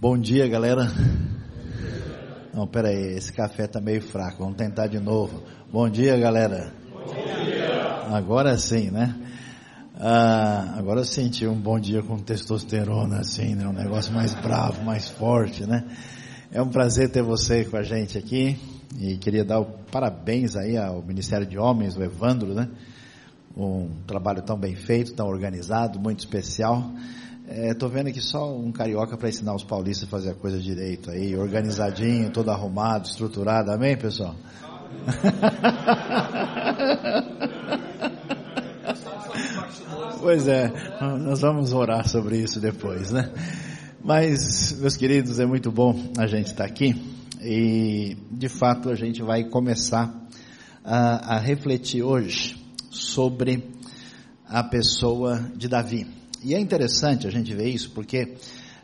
[0.00, 0.90] Bom dia, galera.
[2.54, 4.38] Não, pera aí, esse café tá meio fraco.
[4.38, 5.42] Vamos tentar de novo.
[5.70, 6.72] Bom dia, galera.
[6.90, 8.06] Bom dia.
[8.10, 9.14] Agora sim, né?
[10.00, 13.68] Ah, agora eu senti um bom dia com testosterona, assim, né?
[13.68, 15.84] Um negócio mais bravo, mais forte, né?
[16.50, 18.58] É um prazer ter você com a gente aqui
[18.98, 19.62] e queria dar
[19.92, 22.70] parabéns aí ao Ministério de Homens, o Evandro, né?
[23.54, 26.90] Um trabalho tão bem feito, tão organizado, muito especial.
[27.52, 30.60] Estou é, vendo aqui só um carioca para ensinar os paulistas a fazer a coisa
[30.60, 34.36] direito aí, organizadinho, todo arrumado, estruturado, amém, pessoal?
[40.20, 43.32] pois é, nós vamos orar sobre isso depois, né?
[44.00, 46.94] Mas, meus queridos, é muito bom a gente estar tá aqui
[47.42, 50.14] e, de fato, a gente vai começar
[50.84, 52.56] a, a refletir hoje
[52.92, 53.68] sobre
[54.46, 56.19] a pessoa de Davi.
[56.42, 58.22] E é interessante a gente ver isso porque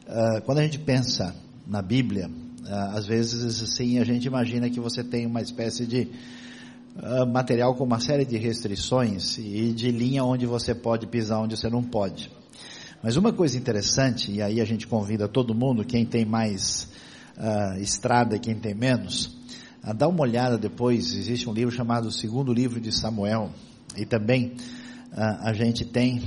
[0.07, 1.35] uh, quando a gente pensa
[1.67, 6.11] na Bíblia, uh, às vezes assim a gente imagina que você tem uma espécie de
[6.97, 11.57] uh, material com uma série de restrições e de linha onde você pode pisar, onde
[11.57, 12.31] você não pode.
[13.03, 16.89] Mas uma coisa interessante, e aí a gente convida todo mundo, quem tem mais
[17.79, 19.37] estrada quem tem menos,
[19.83, 23.51] a dar uma olhada depois, existe um livro chamado Segundo Livro de Samuel,
[23.95, 24.57] e também
[25.13, 26.23] a gente tem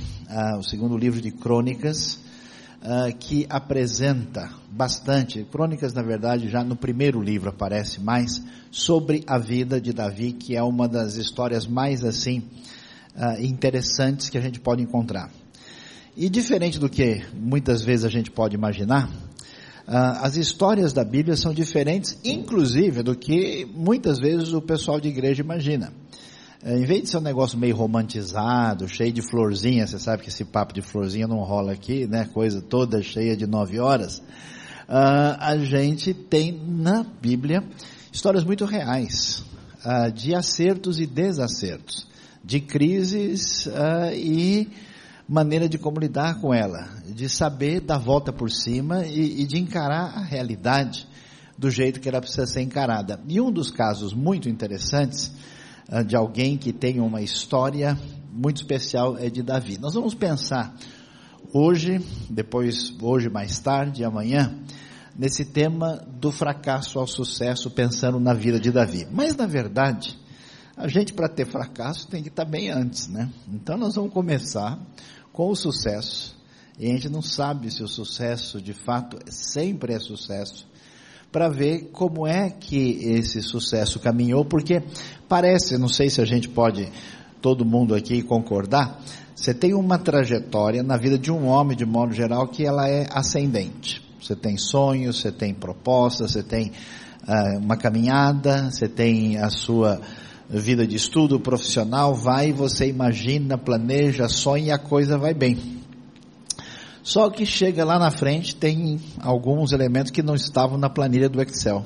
[0.58, 2.18] o segundo livro de Crônicas,
[3.18, 9.80] que apresenta bastante, Crônicas na verdade já no primeiro livro aparece mais, sobre a vida
[9.80, 12.42] de Davi, que é uma das histórias mais assim,
[13.40, 15.30] interessantes que a gente pode encontrar.
[16.16, 19.10] E diferente do que muitas vezes a gente pode imaginar,
[19.86, 25.42] as histórias da Bíblia são diferentes, inclusive, do que muitas vezes o pessoal de igreja
[25.42, 25.92] imagina.
[26.62, 30.28] É, em vez de ser um negócio meio romantizado, cheio de florzinha, você sabe que
[30.28, 32.28] esse papo de florzinha não rola aqui, né?
[32.34, 34.18] Coisa toda cheia de nove horas.
[34.86, 37.64] Uh, a gente tem na Bíblia
[38.12, 39.42] histórias muito reais,
[39.86, 42.06] uh, de acertos e desacertos,
[42.44, 44.68] de crises uh, e
[45.26, 49.58] maneira de como lidar com ela, de saber dar volta por cima e, e de
[49.58, 51.08] encarar a realidade
[51.56, 53.18] do jeito que ela precisa ser encarada.
[53.26, 55.32] E um dos casos muito interessantes
[56.06, 57.98] de alguém que tem uma história
[58.32, 59.76] muito especial é de Davi.
[59.78, 60.74] Nós vamos pensar
[61.52, 64.56] hoje, depois, hoje mais tarde, amanhã,
[65.18, 69.06] nesse tema do fracasso ao sucesso, pensando na vida de Davi.
[69.10, 70.16] Mas na verdade,
[70.76, 73.28] a gente para ter fracasso tem que estar tá bem antes, né?
[73.48, 74.78] Então nós vamos começar
[75.32, 76.38] com o sucesso.
[76.78, 80.69] E a gente não sabe se o sucesso de fato sempre é sucesso
[81.32, 84.82] para ver como é que esse sucesso caminhou, porque
[85.28, 86.88] parece, não sei se a gente pode,
[87.40, 89.00] todo mundo aqui concordar,
[89.34, 93.06] você tem uma trajetória na vida de um homem, de modo geral, que ela é
[93.10, 94.02] ascendente.
[94.20, 96.72] Você tem sonhos, você tem propostas, você tem
[97.26, 100.00] uh, uma caminhada, você tem a sua
[100.48, 105.79] vida de estudo profissional, vai, você imagina, planeja, sonha e a coisa vai bem.
[107.02, 111.40] Só que chega lá na frente, tem alguns elementos que não estavam na planilha do
[111.40, 111.84] Excel,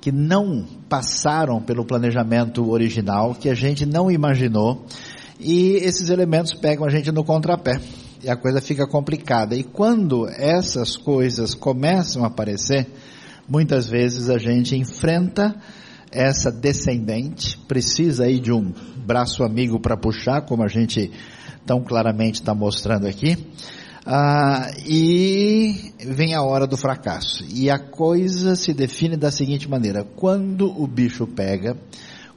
[0.00, 4.84] que não passaram pelo planejamento original, que a gente não imaginou,
[5.40, 7.80] e esses elementos pegam a gente no contrapé.
[8.22, 9.54] E a coisa fica complicada.
[9.54, 12.88] E quando essas coisas começam a aparecer,
[13.48, 15.54] muitas vezes a gente enfrenta
[16.10, 21.12] essa descendente, precisa aí de um braço amigo para puxar, como a gente
[21.64, 23.36] tão claramente está mostrando aqui,
[24.10, 27.44] ah, e vem a hora do fracasso.
[27.46, 31.76] E a coisa se define da seguinte maneira: quando o bicho pega,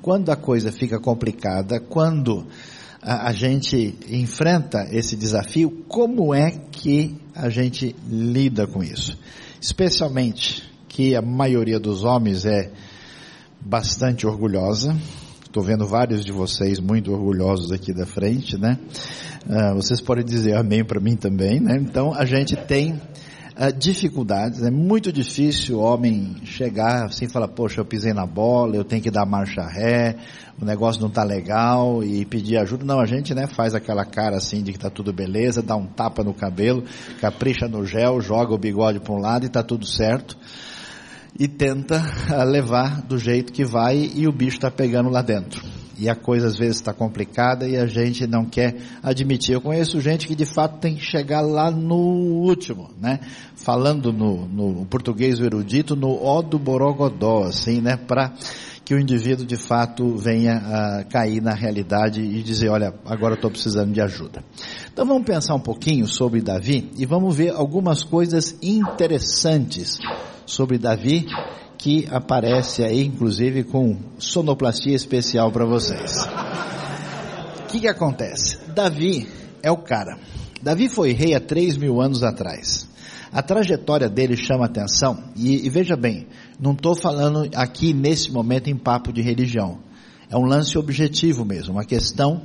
[0.01, 2.45] quando a coisa fica complicada, quando
[3.01, 9.17] a, a gente enfrenta esse desafio, como é que a gente lida com isso?
[9.61, 12.69] Especialmente que a maioria dos homens é
[13.61, 14.93] bastante orgulhosa.
[15.51, 18.79] Estou vendo vários de vocês muito orgulhosos aqui da frente, né?
[19.45, 21.75] Uh, vocês podem dizer amém para mim também, né?
[21.75, 27.49] Então a gente tem uh, dificuldades, é muito difícil o homem chegar assim e falar,
[27.49, 30.15] poxa, eu pisei na bola, eu tenho que dar marcha ré,
[30.57, 32.85] o negócio não está legal e pedir ajuda.
[32.85, 35.85] Não, a gente né, faz aquela cara assim de que está tudo beleza, dá um
[35.85, 36.85] tapa no cabelo,
[37.19, 40.37] capricha no gel, joga o bigode para um lado e está tudo certo.
[41.39, 42.01] E tenta
[42.45, 45.61] levar do jeito que vai e o bicho está pegando lá dentro
[46.01, 49.53] e a coisa às vezes está complicada e a gente não quer admitir.
[49.53, 53.19] Eu conheço gente que de fato tem que chegar lá no último, né?
[53.55, 57.97] Falando no, no português erudito, no ó do borogodó, assim, né?
[57.97, 58.33] Para
[58.83, 63.51] que o indivíduo de fato venha a cair na realidade e dizer, olha, agora estou
[63.51, 64.43] precisando de ajuda.
[64.91, 69.99] Então vamos pensar um pouquinho sobre Davi e vamos ver algumas coisas interessantes
[70.51, 71.25] sobre Davi
[71.77, 76.11] que aparece aí, inclusive com sonoplastia especial para vocês.
[77.59, 78.59] O que, que acontece?
[78.75, 79.27] Davi
[79.63, 80.19] é o cara.
[80.61, 82.87] Davi foi rei há três mil anos atrás.
[83.31, 86.27] A trajetória dele chama atenção e, e veja bem,
[86.59, 89.79] não estou falando aqui nesse momento em papo de religião.
[90.29, 92.43] É um lance objetivo mesmo, uma questão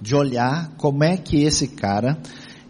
[0.00, 2.18] de olhar como é que esse cara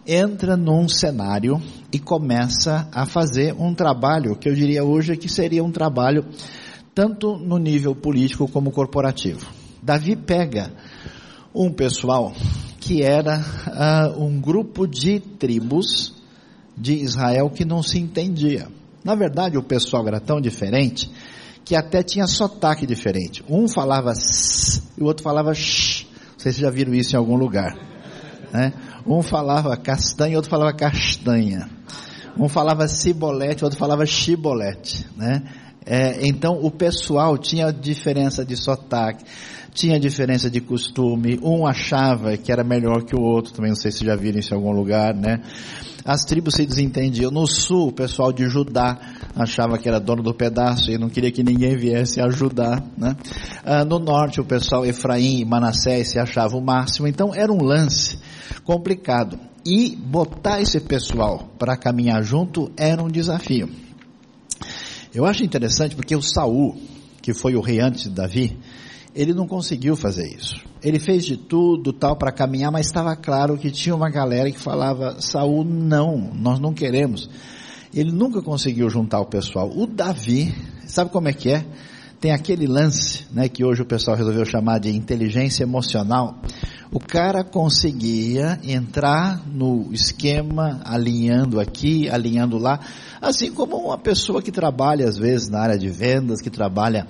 [0.07, 1.61] entra num cenário
[1.91, 6.25] e começa a fazer um trabalho que eu diria hoje que seria um trabalho
[6.95, 9.45] tanto no nível político como corporativo.
[9.83, 10.71] Davi pega
[11.53, 12.33] um pessoal
[12.79, 16.13] que era uh, um grupo de tribos
[16.75, 18.67] de Israel que não se entendia.
[19.03, 21.11] Na verdade, o pessoal era tão diferente
[21.65, 23.43] que até tinha sotaque diferente.
[23.49, 26.07] Um falava s e o outro falava sh.
[26.37, 27.77] Vocês já viram isso em algum lugar.
[28.53, 28.71] Né?
[29.07, 31.69] Um falava castanha, outro falava castanha.
[32.37, 35.07] Um falava cibolete, outro falava chibolete.
[35.15, 35.43] Né?
[35.85, 39.23] É, então o pessoal tinha diferença de sotaque,
[39.73, 41.39] tinha diferença de costume.
[41.41, 44.53] Um achava que era melhor que o outro, também não sei se já viram isso
[44.53, 45.41] em algum lugar, né?
[46.03, 47.31] As tribos se desentendiam.
[47.31, 48.97] No sul, o pessoal de Judá
[49.35, 52.81] achava que era dono do pedaço e não queria que ninguém viesse ajudar.
[52.97, 53.15] Né?
[53.65, 57.09] Ah, no norte, o pessoal Efraim e Manassés se achava o máximo.
[57.09, 58.17] Então, era um lance
[58.63, 59.39] complicado.
[59.65, 63.69] E botar esse pessoal para caminhar junto era um desafio.
[65.13, 66.79] Eu acho interessante porque o Saul,
[67.21, 68.57] que foi o rei antes de Davi,
[69.15, 70.55] ele não conseguiu fazer isso.
[70.81, 74.59] Ele fez de tudo tal para caminhar, mas estava claro que tinha uma galera que
[74.59, 77.29] falava: Saul, não, nós não queremos.
[77.93, 79.71] Ele nunca conseguiu juntar o pessoal.
[79.75, 80.53] O Davi,
[80.85, 81.65] sabe como é que é?
[82.19, 86.41] Tem aquele lance, né, que hoje o pessoal resolveu chamar de inteligência emocional.
[86.91, 92.79] O cara conseguia entrar no esquema, alinhando aqui, alinhando lá,
[93.21, 97.05] assim como uma pessoa que trabalha às vezes na área de vendas, que trabalha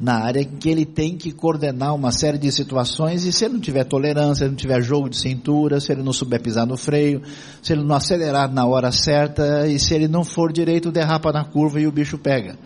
[0.00, 3.60] na área que ele tem que coordenar uma série de situações e se ele não
[3.60, 6.76] tiver tolerância, se ele não tiver jogo de cintura, se ele não souber pisar no
[6.76, 7.22] freio,
[7.62, 11.44] se ele não acelerar na hora certa e se ele não for direito, derrapa na
[11.44, 12.56] curva e o bicho pega.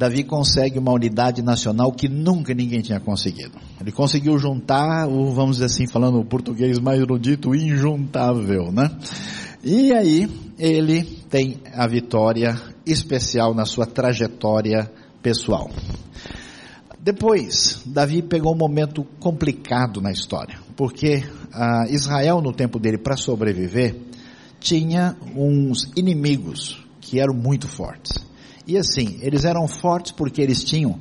[0.00, 3.58] Davi consegue uma unidade nacional que nunca ninguém tinha conseguido.
[3.78, 8.90] Ele conseguiu juntar o, vamos dizer assim, falando o português mais erudito, injuntável, né?
[9.62, 10.26] E aí,
[10.58, 15.68] ele tem a vitória especial na sua trajetória pessoal.
[16.98, 21.22] Depois, Davi pegou um momento complicado na história, porque
[21.52, 24.00] ah, Israel, no tempo dele, para sobreviver,
[24.58, 28.29] tinha uns inimigos que eram muito fortes.
[28.66, 30.98] E assim, eles eram fortes porque eles tinham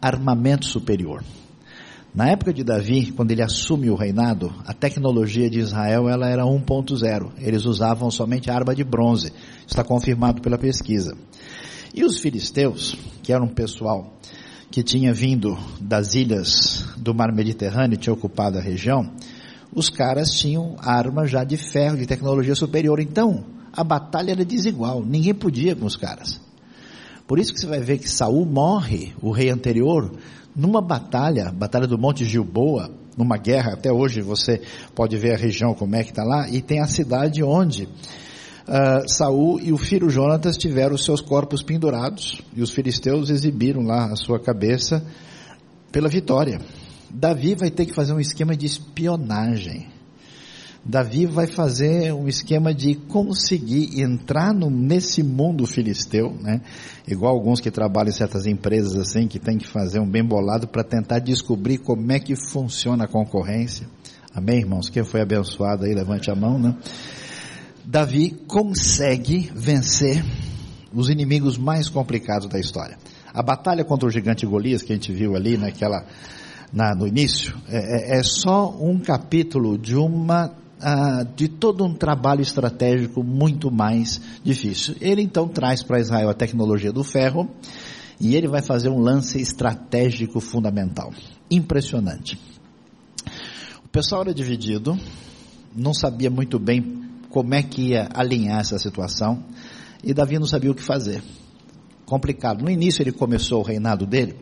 [0.00, 1.22] armamento superior.
[2.12, 6.42] Na época de Davi, quando ele assume o reinado, a tecnologia de Israel ela era
[6.42, 7.30] 1.0.
[7.38, 9.32] Eles usavam somente arma de bronze.
[9.64, 11.16] Está confirmado pela pesquisa.
[11.94, 14.12] E os filisteus, que eram um pessoal
[14.72, 19.12] que tinha vindo das ilhas do mar Mediterrâneo, tinha ocupado a região,
[19.72, 22.98] os caras tinham armas já de ferro, de tecnologia superior.
[22.98, 26.40] Então, a batalha era desigual, ninguém podia com os caras.
[27.30, 30.10] Por isso que você vai ver que Saul morre, o rei anterior,
[30.52, 34.60] numa batalha, batalha do Monte Gilboa, numa guerra, até hoje você
[34.96, 39.08] pode ver a região como é que está lá, e tem a cidade onde uh,
[39.08, 44.06] Saul e o filho Jonatas tiveram os seus corpos pendurados, e os filisteus exibiram lá
[44.06, 45.00] a sua cabeça
[45.92, 46.60] pela vitória.
[47.08, 49.86] Davi vai ter que fazer um esquema de espionagem
[50.84, 56.62] Davi vai fazer um esquema de conseguir entrar no, nesse mundo filisteu, né?
[57.06, 60.66] Igual alguns que trabalham em certas empresas assim, que tem que fazer um bem bolado
[60.66, 63.86] para tentar descobrir como é que funciona a concorrência.
[64.34, 64.88] Amém, irmãos?
[64.88, 66.74] Quem foi abençoado aí, levante a mão, né?
[67.84, 70.24] Davi consegue vencer
[70.94, 72.96] os inimigos mais complicados da história.
[73.32, 76.04] A batalha contra o gigante Golias, que a gente viu ali naquela,
[76.72, 81.94] na, no início, é, é, é só um capítulo de uma ah, de todo um
[81.94, 84.94] trabalho estratégico muito mais difícil.
[85.00, 87.48] Ele então traz para Israel a tecnologia do ferro
[88.18, 91.12] e ele vai fazer um lance estratégico fundamental.
[91.50, 92.38] Impressionante.
[93.84, 94.98] O pessoal era dividido,
[95.74, 99.44] não sabia muito bem como é que ia alinhar essa situação
[100.02, 101.22] e Davi não sabia o que fazer.
[102.06, 102.62] Complicado.
[102.62, 104.36] No início ele começou o reinado dele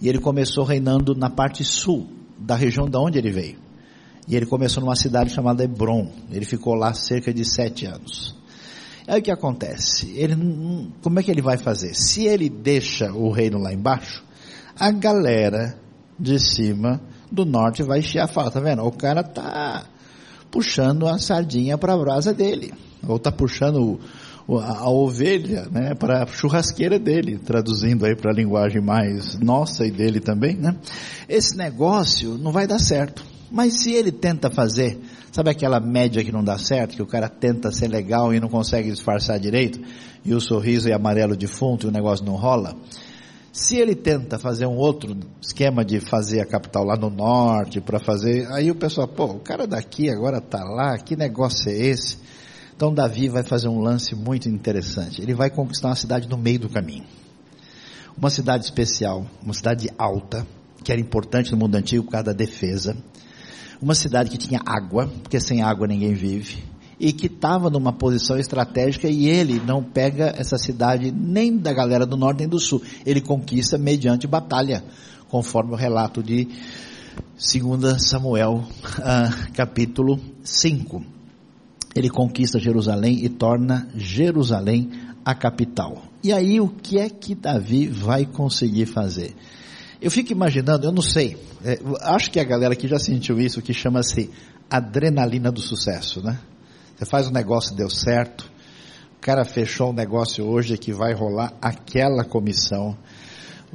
[0.00, 3.63] e ele começou reinando na parte sul da região da onde ele veio.
[4.26, 6.10] E ele começou numa cidade chamada Hebron.
[6.30, 8.34] Ele ficou lá cerca de sete anos.
[9.06, 10.12] Aí o que acontece?
[10.16, 10.34] Ele,
[11.02, 11.94] como é que ele vai fazer?
[11.94, 14.24] Se ele deixa o reino lá embaixo,
[14.78, 15.78] a galera
[16.18, 17.00] de cima
[17.30, 18.82] do norte vai chiar fala, tá vendo?
[18.82, 19.84] O cara tá
[20.50, 22.72] puxando a sardinha para a brasa dele,
[23.06, 23.98] ou tá puxando
[24.48, 29.84] a, a ovelha, né, para a churrasqueira dele, traduzindo aí para a linguagem mais nossa
[29.84, 30.76] e dele também, né?
[31.28, 33.33] Esse negócio não vai dar certo.
[33.50, 34.98] Mas se ele tenta fazer,
[35.30, 38.48] sabe aquela média que não dá certo, que o cara tenta ser legal e não
[38.48, 39.80] consegue disfarçar direito,
[40.24, 42.76] e o sorriso é amarelo defunto e o negócio não rola?
[43.52, 48.00] Se ele tenta fazer um outro esquema de fazer a capital lá no norte, para
[48.00, 52.18] fazer, aí o pessoal, pô, o cara daqui agora tá lá, que negócio é esse?
[52.74, 55.22] Então Davi vai fazer um lance muito interessante.
[55.22, 57.04] Ele vai conquistar uma cidade no meio do caminho.
[58.18, 60.44] Uma cidade especial, uma cidade alta,
[60.82, 62.96] que era importante no mundo antigo por causa da defesa.
[63.84, 66.64] Uma cidade que tinha água, porque sem água ninguém vive.
[66.98, 72.06] E que estava numa posição estratégica e ele não pega essa cidade nem da galera
[72.06, 72.80] do norte nem do sul.
[73.04, 74.82] Ele conquista mediante batalha,
[75.28, 76.48] conforme o relato de
[77.36, 81.04] 2 Samuel, uh, capítulo 5
[81.94, 84.90] ele conquista Jerusalém e torna Jerusalém
[85.24, 86.02] a capital.
[86.22, 89.34] E aí o que é que Davi vai conseguir fazer?
[90.04, 91.34] Eu fico imaginando, eu não sei,
[91.64, 94.30] é, acho que a galera aqui já sentiu isso, que chama-se
[94.68, 96.38] adrenalina do sucesso, né?
[96.94, 98.42] Você faz um negócio, deu certo,
[99.16, 102.94] o cara fechou um negócio hoje que vai rolar aquela comissão,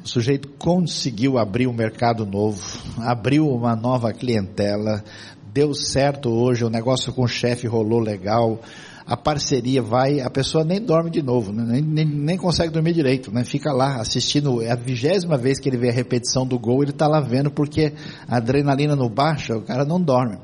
[0.05, 5.03] o sujeito conseguiu abrir um mercado novo, abriu uma nova clientela,
[5.51, 8.61] deu certo hoje, o negócio com o chefe rolou legal,
[9.09, 11.63] a parceria vai, a pessoa nem dorme de novo, né?
[11.67, 13.43] nem, nem, nem, consegue dormir direito, né?
[13.43, 16.91] fica lá assistindo, é a vigésima vez que ele vê a repetição do gol, ele
[16.91, 17.91] está lá vendo porque
[18.27, 20.37] a adrenalina no baixa, o cara não dorme.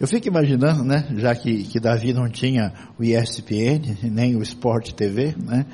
[0.00, 4.94] Eu fico imaginando, né, já que, que Davi não tinha o ESPN, nem o Sport
[4.94, 5.64] TV, né,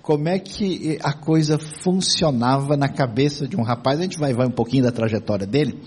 [0.00, 4.46] como é que a coisa funcionava na cabeça de um rapaz, a gente vai, vai
[4.46, 5.78] um pouquinho da trajetória dele,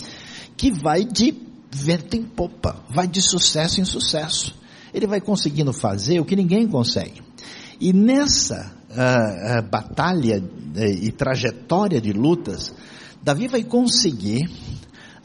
[0.55, 1.33] que vai de
[1.71, 4.61] vento em popa, vai de sucesso em sucesso.
[4.93, 7.21] Ele vai conseguindo fazer o que ninguém consegue.
[7.79, 12.73] E nessa uh, uh, batalha uh, e trajetória de lutas,
[13.21, 14.49] Davi vai conseguir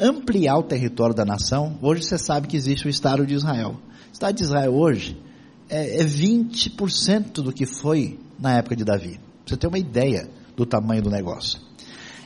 [0.01, 1.79] ampliar o território da nação.
[1.83, 3.77] Hoje você sabe que existe o Estado de Israel.
[4.09, 5.21] O Estado de Israel hoje
[5.69, 9.21] é, é 20% do que foi na época de Davi.
[9.45, 11.61] Você ter uma ideia do tamanho do negócio.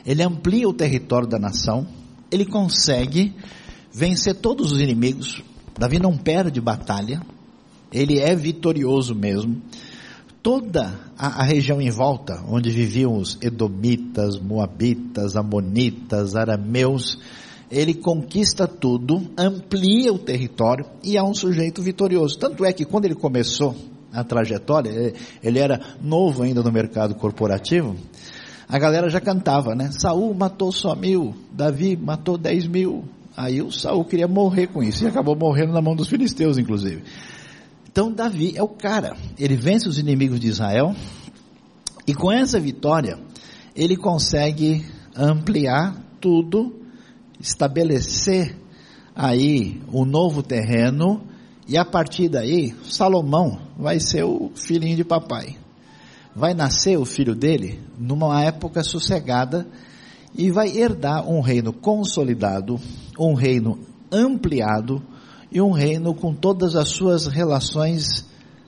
[0.05, 1.87] Ele amplia o território da nação,
[2.29, 3.33] ele consegue
[3.91, 5.41] vencer todos os inimigos.
[5.77, 7.21] Davi não perde batalha,
[7.91, 9.61] ele é vitorioso mesmo.
[10.41, 17.17] Toda a, a, região em volta, onde viviam os Edomitas, Moabitas, Amonitas, Arameus,
[17.71, 22.37] ele conquista tudo, amplia o território e é um sujeito vitorioso.
[22.37, 23.75] Tanto é que quando ele começou
[24.11, 27.95] a trajetória, ele, era novo ainda no mercado corporativo,
[28.67, 29.91] a galera já cantava, né?
[29.91, 35.03] Saul matou só mil, Davi matou dez mil, Aí o Saul queria morrer com isso
[35.03, 37.03] e acabou morrendo na mão dos filisteus, inclusive.
[37.91, 39.15] Então Davi é o cara.
[39.37, 40.95] Ele vence os inimigos de Israel
[42.05, 43.19] e com essa vitória
[43.75, 44.85] ele consegue
[45.15, 46.79] ampliar tudo,
[47.39, 48.55] estabelecer
[49.15, 51.23] aí um novo terreno
[51.67, 55.57] e a partir daí Salomão vai ser o filhinho de papai.
[56.35, 59.67] Vai nascer o filho dele numa época sossegada
[60.35, 62.79] e vai herdar um reino consolidado,
[63.19, 63.79] um reino
[64.11, 65.01] ampliado
[65.51, 68.25] e um reino com todas as suas relações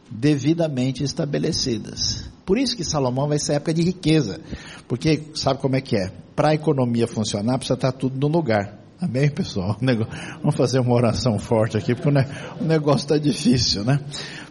[0.10, 2.30] devidamente estabelecidas.
[2.46, 4.40] Por isso que Salomão vai ser época de riqueza,
[4.88, 6.12] porque sabe como é que é?
[6.36, 8.80] Para a economia funcionar precisa estar tudo no lugar.
[9.02, 9.78] Amém, pessoal?
[10.42, 14.00] Vamos fazer uma oração forte aqui, porque o negócio está difícil, né?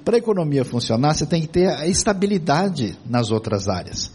[0.04, 4.12] Para a economia funcionar, você tem que ter a estabilidade nas outras áreas.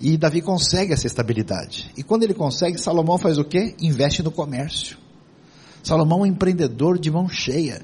[0.00, 1.90] E Davi consegue essa estabilidade.
[1.96, 3.74] E quando ele consegue, Salomão faz o quê?
[3.80, 4.96] Investe no comércio.
[5.82, 7.82] Salomão é um empreendedor de mão cheia.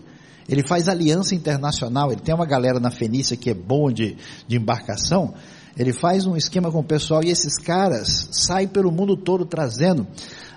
[0.49, 2.11] Ele faz aliança internacional.
[2.11, 4.16] Ele tem uma galera na Fenícia que é boa de,
[4.49, 5.35] de embarcação.
[5.76, 10.06] Ele faz um esquema com o pessoal e esses caras saem pelo mundo todo trazendo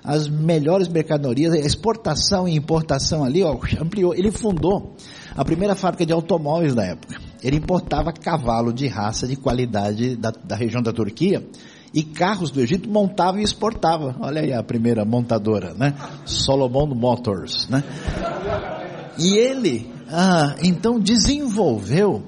[0.04, 4.14] as melhores mercadorias, exportação e importação ali, ó, ampliou.
[4.14, 4.96] Ele fundou
[5.36, 7.20] a primeira fábrica de automóveis da época.
[7.44, 11.46] Ele importava cavalo de raça de qualidade da, da região da Turquia
[11.94, 14.16] e carros do Egito montava e exportava.
[14.20, 15.96] Olha aí a primeira montadora, né?
[16.26, 17.84] Solomon Motors, né?
[19.18, 22.24] E ele, ah, então desenvolveu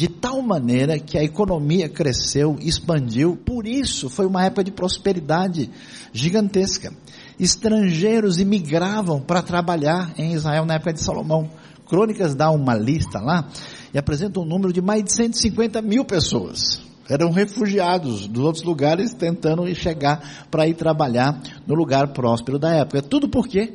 [0.00, 5.68] de tal maneira que a economia cresceu, expandiu, por isso foi uma época de prosperidade
[6.10, 6.90] gigantesca.
[7.38, 11.50] Estrangeiros imigravam para trabalhar em Israel na época de Salomão.
[11.86, 13.46] Crônicas dá uma lista lá
[13.92, 16.80] e apresenta um número de mais de 150 mil pessoas.
[17.06, 23.02] Eram refugiados dos outros lugares tentando chegar para ir trabalhar no lugar próspero da época.
[23.02, 23.74] Tudo por quê?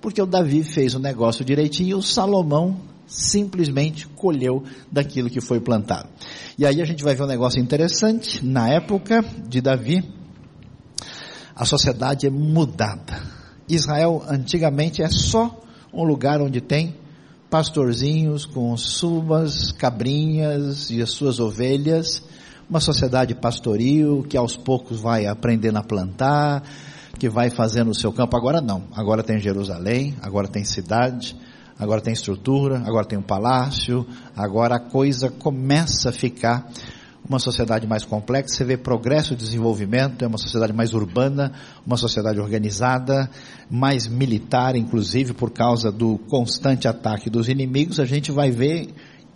[0.00, 5.60] Porque o Davi fez o negócio direitinho e o Salomão simplesmente colheu daquilo que foi
[5.60, 6.08] plantado.
[6.56, 8.44] E aí a gente vai ver um negócio interessante.
[8.46, 10.02] Na época de Davi,
[11.54, 13.20] a sociedade é mudada.
[13.68, 15.60] Israel antigamente é só
[15.92, 16.94] um lugar onde tem
[17.50, 22.22] pastorzinhos com suas cabrinhas e as suas ovelhas,
[22.68, 26.62] uma sociedade pastoril que aos poucos vai aprendendo a plantar,
[27.18, 28.36] que vai fazendo o seu campo.
[28.36, 31.36] Agora não, agora tem Jerusalém, agora tem cidade,
[31.80, 34.06] agora tem estrutura, agora tem um palácio,
[34.36, 36.70] agora a coisa começa a ficar
[37.26, 41.52] uma sociedade mais complexa, você vê progresso e desenvolvimento, é uma sociedade mais urbana,
[41.86, 43.30] uma sociedade organizada,
[43.70, 48.92] mais militar, inclusive por causa do constante ataque dos inimigos, a gente vai ver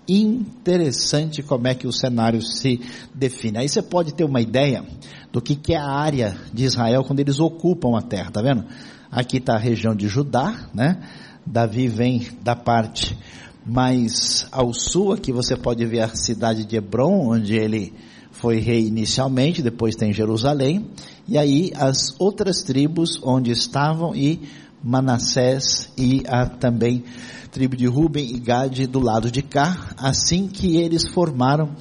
[0.06, 2.80] interessante como é que o cenário se
[3.14, 3.58] define.
[3.58, 4.84] Aí você pode ter uma ideia
[5.32, 8.64] do que, que é a área de Israel quando eles ocupam a terra, tá vendo?
[9.10, 11.00] Aqui está a região de Judá, né?
[11.46, 13.16] Davi vem da parte
[13.64, 17.92] mais ao sul, aqui você pode ver a cidade de Hebron, onde ele
[18.30, 20.86] foi rei inicialmente, depois tem Jerusalém,
[21.26, 24.42] e aí as outras tribos onde estavam e
[24.82, 27.04] Manassés e a também
[27.50, 31.74] tribo de Ruben e Gade do lado de cá, assim que eles formaram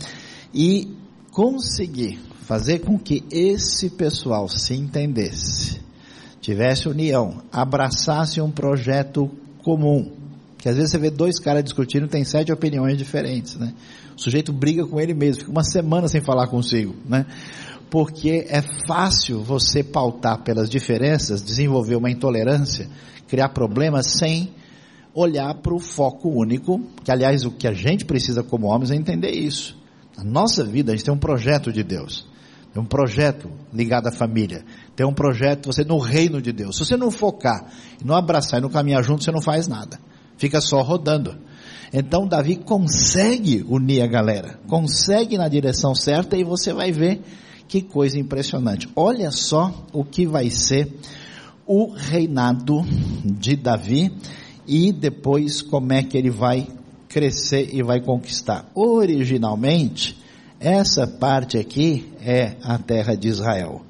[0.53, 0.95] e
[1.31, 5.81] conseguir fazer com que esse pessoal se entendesse,
[6.39, 9.29] tivesse união, abraçasse um projeto
[9.63, 10.11] comum,
[10.57, 13.73] que às vezes você vê dois caras discutindo, tem sete opiniões diferentes, né?
[14.15, 17.25] O sujeito briga com ele mesmo, fica uma semana sem falar consigo, né?
[17.89, 22.89] Porque é fácil você pautar pelas diferenças, desenvolver uma intolerância,
[23.27, 24.51] criar problemas sem
[25.13, 28.95] olhar para o foco único, que aliás o que a gente precisa como homens é
[28.95, 29.77] entender isso.
[30.17, 32.25] Na nossa vida a gente tem um projeto de Deus.
[32.73, 34.65] Tem um projeto ligado à família.
[34.95, 36.75] Tem um projeto, você no reino de Deus.
[36.75, 37.71] Se você não focar,
[38.03, 39.99] não abraçar e não caminhar junto, você não faz nada
[40.37, 41.35] fica só rodando.
[41.91, 47.21] Então Davi consegue unir a galera, consegue na direção certa e você vai ver
[47.67, 48.89] que coisa impressionante.
[48.95, 50.91] Olha só o que vai ser
[51.65, 52.81] o reinado
[53.23, 54.11] de Davi
[54.67, 56.67] e depois como é que ele vai
[57.07, 58.69] crescer e vai conquistar.
[58.73, 60.17] Originalmente,
[60.63, 63.81] essa parte aqui é a terra de Israel.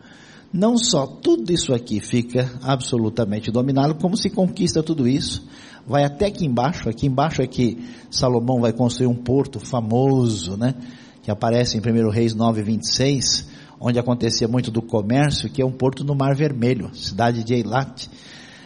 [0.51, 5.47] Não só tudo isso aqui fica absolutamente dominado, como se conquista tudo isso
[5.85, 7.77] vai até aqui embaixo, aqui embaixo é que
[8.09, 10.75] Salomão vai construir um porto famoso, né?
[11.21, 13.47] Que aparece em 1 Reis 9, 26,
[13.79, 18.09] onde acontecia muito do comércio, que é um porto no Mar Vermelho, cidade de Eilat.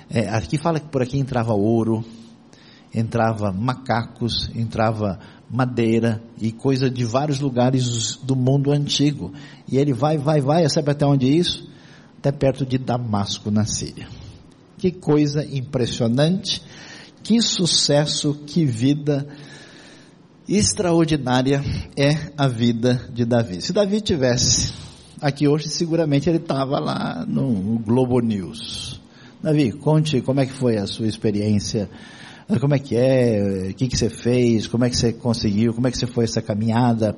[0.10, 2.04] É, aqui fala que por aqui entrava ouro,
[2.94, 5.20] entrava macacos, entrava
[5.50, 9.34] madeira e coisa de vários lugares do mundo antigo.
[9.68, 11.70] E ele vai, vai, vai, sabe até onde é isso?
[12.20, 14.08] Até perto de Damasco, na Síria.
[14.78, 16.62] Que coisa impressionante
[17.28, 19.28] que sucesso, que vida
[20.48, 21.62] extraordinária
[21.98, 23.62] é a vida de Davi.
[23.62, 24.72] Se Davi tivesse
[25.20, 29.02] aqui hoje, seguramente ele estava lá no Globo News.
[29.44, 31.90] Davi, conte como é que foi a sua experiência,
[32.60, 35.88] como é que é, o que, que você fez, como é que você conseguiu, como
[35.88, 37.16] é que você foi essa caminhada.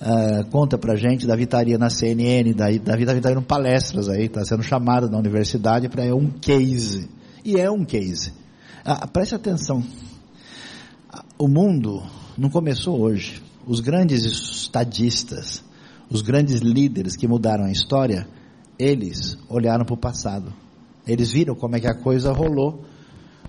[0.00, 4.26] Uh, conta pra gente, Davi estaria na CNN, daí, Davi Davi está indo palestras aí,
[4.26, 7.08] está sendo chamado na universidade para um case.
[7.44, 8.32] E é um case.
[8.84, 9.82] Ah, preste atenção.
[11.38, 12.02] O mundo
[12.36, 13.42] não começou hoje.
[13.66, 15.64] Os grandes estadistas,
[16.10, 18.28] os grandes líderes que mudaram a história,
[18.78, 20.52] eles olharam para o passado.
[21.06, 22.84] Eles viram como é que a coisa rolou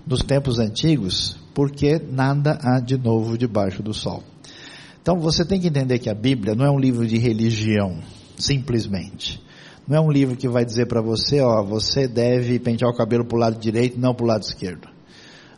[0.06, 4.22] nos tempos antigos, porque nada há de novo debaixo do sol.
[5.02, 8.00] Então você tem que entender que a Bíblia não é um livro de religião,
[8.36, 9.40] simplesmente.
[9.88, 13.24] Não é um livro que vai dizer para você, ó, você deve pentear o cabelo
[13.24, 14.88] para o lado direito, não para o lado esquerdo.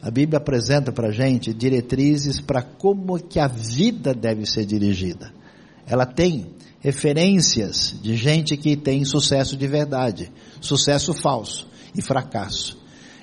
[0.00, 5.32] A Bíblia apresenta para a gente diretrizes para como que a vida deve ser dirigida.
[5.86, 6.50] Ela tem
[6.80, 12.81] referências de gente que tem sucesso de verdade, sucesso falso e fracasso.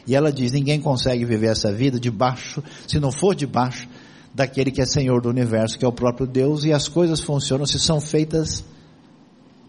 [0.10, 3.88] E ela diz: ninguém consegue viver essa vida debaixo, se não for debaixo
[4.34, 7.64] daquele que é Senhor do universo, que é o próprio Deus, e as coisas funcionam
[7.64, 8.66] se são feitas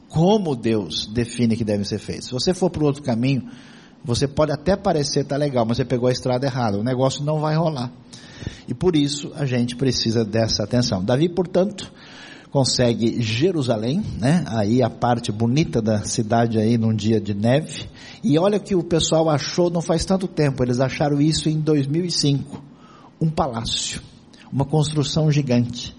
[0.08, 2.24] como Deus define que devem ser feitas.
[2.24, 3.50] Se você for para o outro caminho,
[4.02, 6.78] você pode até parecer tá legal, mas você pegou a estrada errada.
[6.78, 7.92] O negócio não vai rolar.
[8.66, 11.04] E por isso a gente precisa dessa atenção.
[11.04, 11.92] Davi, portanto,
[12.50, 14.44] consegue Jerusalém, né?
[14.48, 17.88] Aí a parte bonita da cidade aí num dia de neve.
[18.22, 20.62] E olha que o pessoal achou não faz tanto tempo.
[20.62, 22.62] Eles acharam isso em 2005.
[23.20, 24.00] Um palácio,
[24.52, 25.94] uma construção gigante.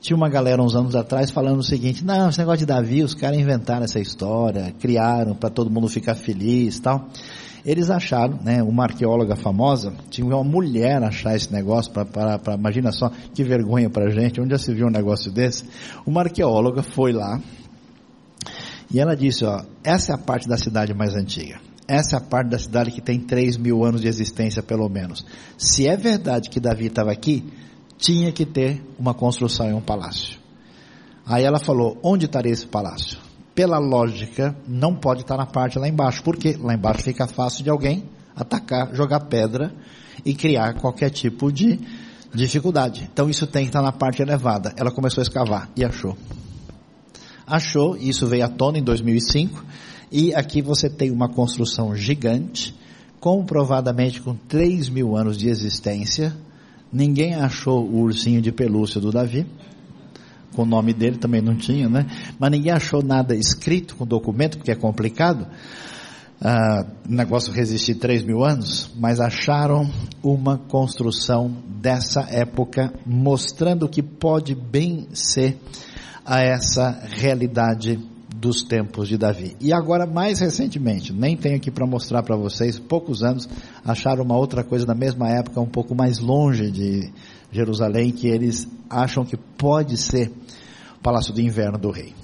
[0.00, 3.14] tinha uma galera uns anos atrás falando o seguinte: não, esse negócio de Davi, os
[3.14, 7.08] caras inventaram essa história, criaram para todo mundo ficar feliz tal.
[7.64, 13.10] Eles acharam, né, uma arqueóloga famosa, tinha uma mulher achar esse negócio, para, imagina só
[13.34, 15.64] que vergonha para gente, onde já se viu um negócio desse?
[16.06, 17.40] Uma arqueóloga foi lá
[18.90, 21.60] e ela disse: ó, essa é a parte da cidade mais antiga.
[21.86, 25.24] Essa é a parte da cidade que tem 3 mil anos de existência, pelo menos.
[25.56, 27.44] Se é verdade que Davi estava aqui,
[27.96, 30.38] tinha que ter uma construção e um palácio.
[31.26, 33.18] Aí ela falou: onde estaria esse palácio?
[33.58, 37.70] Pela lógica, não pode estar na parte lá embaixo, porque lá embaixo fica fácil de
[37.70, 38.04] alguém
[38.36, 39.74] atacar, jogar pedra
[40.24, 41.76] e criar qualquer tipo de
[42.32, 43.10] dificuldade.
[43.12, 44.72] Então isso tem que estar na parte elevada.
[44.76, 46.16] Ela começou a escavar e achou.
[47.44, 49.64] Achou, isso veio à tona em 2005,
[50.12, 52.72] e aqui você tem uma construção gigante,
[53.18, 56.32] comprovadamente com 3 mil anos de existência,
[56.92, 59.46] Ninguém achou o ursinho de pelúcia do Davi.
[60.58, 62.04] Com o nome dele também não tinha, né?
[62.36, 65.46] Mas ninguém achou nada escrito com documento, porque é complicado.
[66.42, 69.88] Ah, negócio resistir 3 mil anos, mas acharam
[70.20, 71.48] uma construção
[71.80, 75.60] dessa época, mostrando que pode bem ser
[76.26, 77.96] a essa realidade
[78.34, 79.56] dos tempos de Davi.
[79.60, 83.48] E agora, mais recentemente, nem tenho aqui para mostrar para vocês, poucos anos,
[83.84, 87.12] acharam uma outra coisa da mesma época, um pouco mais longe de
[87.50, 90.30] Jerusalém, que eles acham que pode ser
[90.96, 92.14] o Palácio do Inverno do Rei.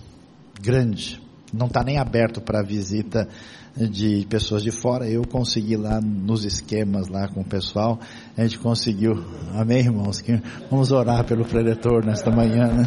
[0.60, 1.20] Grande.
[1.52, 3.28] Não está nem aberto para visita
[3.76, 5.08] de pessoas de fora.
[5.08, 8.00] Eu consegui lá nos esquemas lá com o pessoal.
[8.36, 9.24] A gente conseguiu.
[9.52, 10.22] Amém, irmãos?
[10.70, 12.86] Vamos orar pelo preletor nesta manhã, né?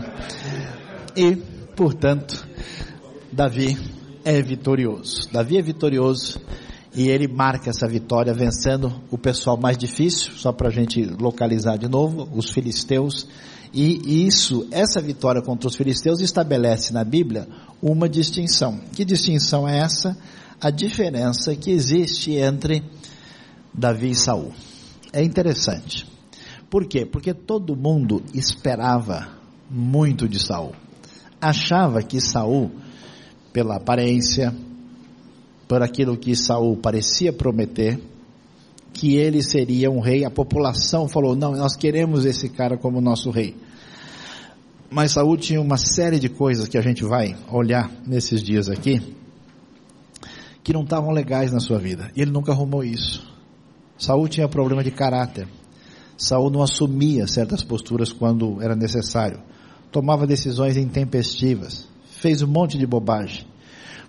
[1.16, 1.36] E,
[1.76, 2.48] portanto,
[3.32, 3.78] Davi
[4.24, 5.30] é vitorioso.
[5.32, 6.40] Davi é vitorioso
[6.98, 11.78] e ele marca essa vitória vencendo o pessoal mais difícil, só para a gente localizar
[11.78, 13.28] de novo, os filisteus.
[13.72, 17.48] E isso, essa vitória contra os filisteus estabelece na Bíblia
[17.84, 18.80] uma distinção.
[18.96, 20.18] Que distinção é essa?
[20.60, 22.84] A diferença que existe entre
[23.72, 24.52] Davi e Saul.
[25.14, 26.08] É interessante.
[26.68, 27.06] Por quê?
[27.06, 29.28] Porque todo mundo esperava
[29.70, 30.74] muito de Saul.
[31.40, 32.72] Achava que Saul
[33.54, 34.52] pela aparência,
[35.68, 38.00] por aquilo que Saul parecia prometer,
[38.94, 40.26] que ele seria um rei.
[40.26, 43.56] A população falou: "Não, nós queremos esse cara como nosso rei".
[44.90, 49.16] Mas Saul tinha uma série de coisas que a gente vai olhar nesses dias aqui
[50.64, 52.12] que não estavam legais na sua vida.
[52.16, 53.26] E ele nunca arrumou isso.
[53.98, 55.48] Saul tinha problema de caráter.
[56.18, 59.42] Saul não assumia certas posturas quando era necessário.
[59.92, 63.46] Tomava decisões intempestivas fez um monte de bobagem.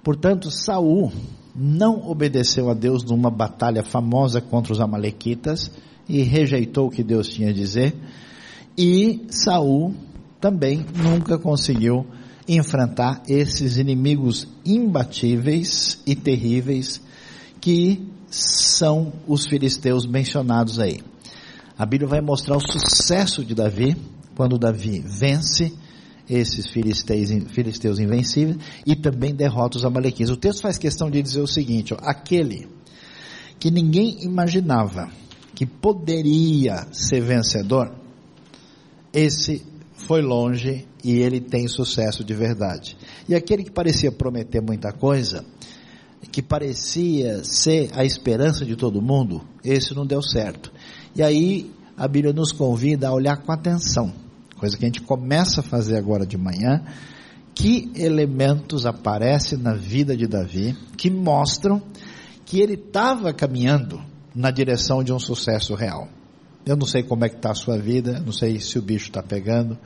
[0.02, 1.12] Portanto, Saul
[1.54, 5.70] não obedeceu a Deus numa batalha famosa contra os amalequitas
[6.08, 7.94] e rejeitou o que Deus tinha a dizer.
[8.76, 9.94] E Saul
[10.40, 12.06] também nunca conseguiu
[12.46, 17.00] enfrentar esses inimigos imbatíveis e terríveis
[17.60, 21.00] que são os filisteus mencionados aí.
[21.76, 23.96] A Bíblia vai mostrar o sucesso de Davi
[24.34, 25.72] quando Davi vence
[26.28, 30.30] esses filisteus, filisteus invencíveis e também derrota os amalequitas.
[30.30, 32.68] O texto faz questão de dizer o seguinte, ó, aquele
[33.58, 35.10] que ninguém imaginava
[35.54, 37.92] que poderia ser vencedor,
[39.12, 39.64] esse
[39.94, 42.96] foi longe e ele tem sucesso de verdade.
[43.28, 45.44] E aquele que parecia prometer muita coisa,
[46.30, 50.72] que parecia ser a esperança de todo mundo, esse não deu certo.
[51.16, 54.27] E aí a Bíblia nos convida a olhar com atenção
[54.58, 56.82] coisa que a gente começa a fazer agora de manhã,
[57.54, 61.82] que elementos aparecem na vida de Davi que mostram
[62.44, 64.00] que ele estava caminhando
[64.34, 66.08] na direção de um sucesso real.
[66.64, 69.06] Eu não sei como é que está a sua vida, não sei se o bicho
[69.08, 69.76] está pegando,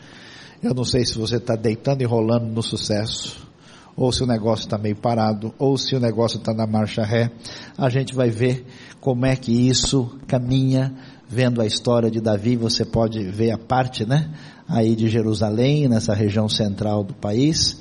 [0.63, 3.49] eu não sei se você está deitando e rolando no sucesso,
[3.97, 7.31] ou se o negócio está meio parado, ou se o negócio está na marcha ré.
[7.77, 8.65] A gente vai ver
[9.01, 10.95] como é que isso caminha.
[11.29, 14.31] Vendo a história de Davi, você pode ver a parte, né?
[14.73, 17.79] Aí de Jerusalém, nessa região central do país,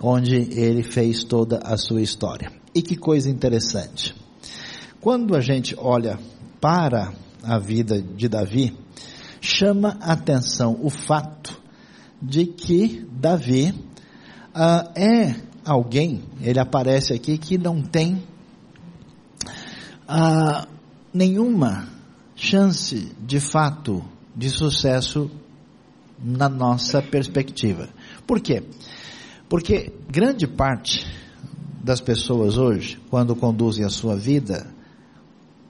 [0.00, 2.50] onde ele fez toda a sua história.
[2.74, 4.14] E que coisa interessante.
[5.02, 6.18] Quando a gente olha
[6.58, 8.74] para a vida de Davi,
[9.38, 11.60] chama atenção o fato
[12.22, 13.74] de que Davi
[14.54, 18.14] uh, é alguém, ele aparece aqui, que não tem
[20.08, 20.66] uh,
[21.12, 21.86] nenhuma
[22.34, 24.02] chance de fato
[24.34, 25.30] de sucesso
[26.22, 27.88] na nossa perspectiva.
[28.26, 28.62] Por quê?
[29.48, 31.06] Porque grande parte
[31.82, 34.66] das pessoas hoje, quando conduzem a sua vida,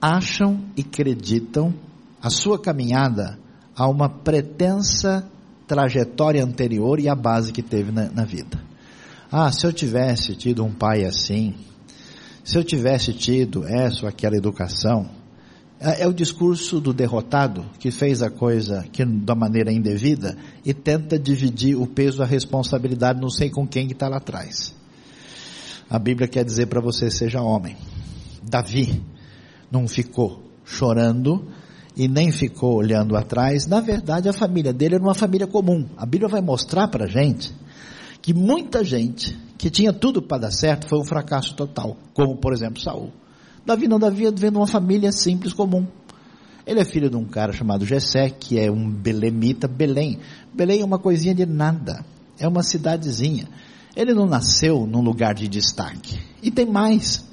[0.01, 1.73] acham e acreditam
[2.21, 3.39] a sua caminhada
[3.75, 5.27] a uma pretensa
[5.65, 8.61] trajetória anterior e a base que teve na, na vida.
[9.31, 11.55] Ah, se eu tivesse tido um pai assim,
[12.43, 15.09] se eu tivesse tido essa ou aquela educação,
[15.81, 20.73] é, é o discurso do derrotado que fez a coisa que, da maneira indevida e
[20.73, 24.75] tenta dividir o peso da responsabilidade, não sei com quem está lá atrás.
[25.89, 27.75] A Bíblia quer dizer para você: seja homem.
[28.43, 29.01] Davi
[29.71, 31.47] não ficou chorando
[31.97, 33.65] e nem ficou olhando atrás.
[33.65, 35.87] Na verdade, a família dele era uma família comum.
[35.97, 37.53] A Bíblia vai mostrar para a gente
[38.21, 42.53] que muita gente que tinha tudo para dar certo foi um fracasso total, como por
[42.53, 43.11] exemplo Saul.
[43.65, 45.85] Davi não, Davi vendo uma família simples, comum.
[46.65, 50.19] Ele é filho de um cara chamado Jessé, que é um belemita, Belém.
[50.53, 52.05] Belém é uma coisinha de nada,
[52.39, 53.47] é uma cidadezinha.
[53.95, 56.19] Ele não nasceu num lugar de destaque.
[56.41, 57.25] E tem mais.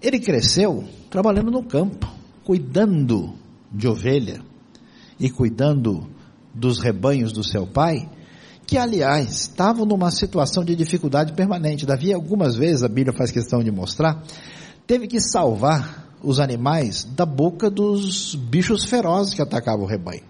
[0.00, 2.08] Ele cresceu trabalhando no campo,
[2.44, 3.34] cuidando
[3.72, 4.40] de ovelha
[5.18, 6.08] e cuidando
[6.54, 8.08] dos rebanhos do seu pai,
[8.66, 11.84] que aliás estavam numa situação de dificuldade permanente.
[11.84, 14.22] Davi, algumas vezes, a Bíblia faz questão de mostrar,
[14.86, 20.22] teve que salvar os animais da boca dos bichos ferozes que atacavam o rebanho.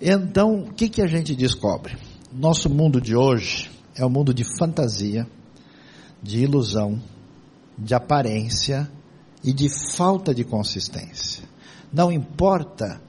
[0.00, 1.96] Então, o que, que a gente descobre?
[2.32, 5.26] Nosso mundo de hoje é um mundo de fantasia,
[6.22, 7.00] de ilusão,
[7.78, 8.90] de aparência
[9.42, 11.44] e de falta de consistência.
[11.92, 13.00] Não importa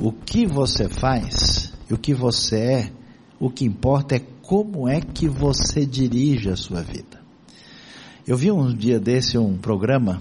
[0.00, 2.92] o que você faz o que você é,
[3.38, 7.15] o que importa é como é que você dirige a sua vida.
[8.26, 10.20] Eu vi um dia desse um programa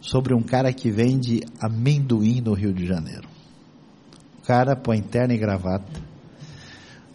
[0.00, 3.28] sobre um cara que vende amendoim no Rio de Janeiro.
[4.40, 6.02] O cara põe terno e gravata.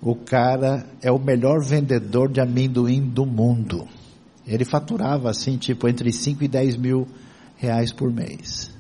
[0.02, 3.86] O cara é o melhor vendedor de amendoim do mundo.
[4.48, 7.06] Ele faturava assim, tipo, entre 5 e 10 mil
[7.58, 8.72] reais por mês.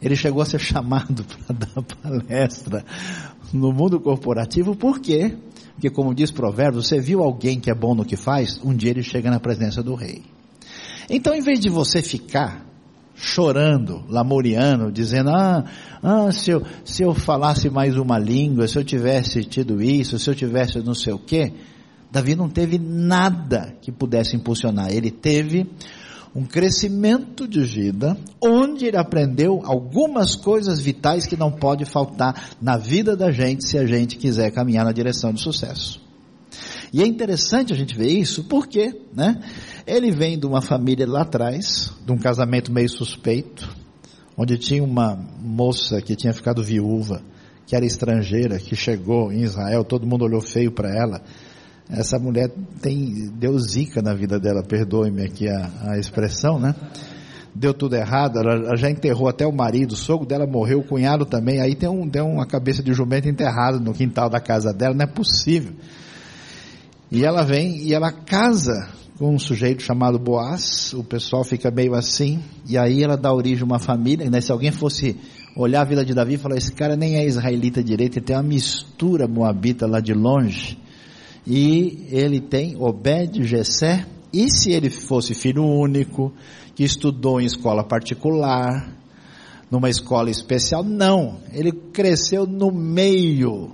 [0.00, 2.82] Ele chegou a ser chamado para dar palestra
[3.52, 5.36] no mundo corporativo, por quê?
[5.74, 8.90] Porque, como diz Provérbios, você viu alguém que é bom no que faz, um dia
[8.90, 10.37] ele chega na presença do rei.
[11.08, 12.66] Então, em vez de você ficar
[13.14, 15.64] chorando, lamoriando, dizendo, ah,
[16.02, 20.30] ah se, eu, se eu falasse mais uma língua, se eu tivesse tido isso, se
[20.30, 21.52] eu tivesse não sei o quê,
[22.10, 24.92] Davi não teve nada que pudesse impulsionar.
[24.92, 25.66] Ele teve
[26.34, 32.76] um crescimento de vida, onde ele aprendeu algumas coisas vitais que não pode faltar na
[32.76, 36.00] vida da gente se a gente quiser caminhar na direção do sucesso.
[36.92, 39.40] E é interessante a gente ver isso, porque, né?
[39.88, 43.74] Ele vem de uma família lá atrás, de um casamento meio suspeito,
[44.36, 47.22] onde tinha uma moça que tinha ficado viúva,
[47.66, 51.22] que era estrangeira, que chegou em Israel, todo mundo olhou feio para ela.
[51.88, 52.50] Essa mulher
[52.82, 56.74] tem, deu zica na vida dela, perdoe-me aqui a, a expressão, né?
[57.54, 61.24] Deu tudo errado, ela, já enterrou até o marido, o sogro dela morreu, o cunhado
[61.24, 64.94] também, aí tem, um, tem uma cabeça de jumento enterrada no quintal da casa dela,
[64.94, 65.72] não é possível.
[67.10, 71.94] E ela vem e ela casa com um sujeito chamado Boaz, o pessoal fica meio
[71.94, 74.40] assim, e aí ela dá origem a uma família, né?
[74.40, 75.16] se alguém fosse
[75.56, 78.36] olhar a vida de Davi e falar, esse cara nem é israelita direito, ele tem
[78.36, 80.78] uma mistura moabita lá de longe,
[81.44, 86.32] e ele tem Obed, Jessé, e se ele fosse filho único,
[86.76, 88.88] que estudou em escola particular,
[89.68, 93.72] numa escola especial, não, ele cresceu no meio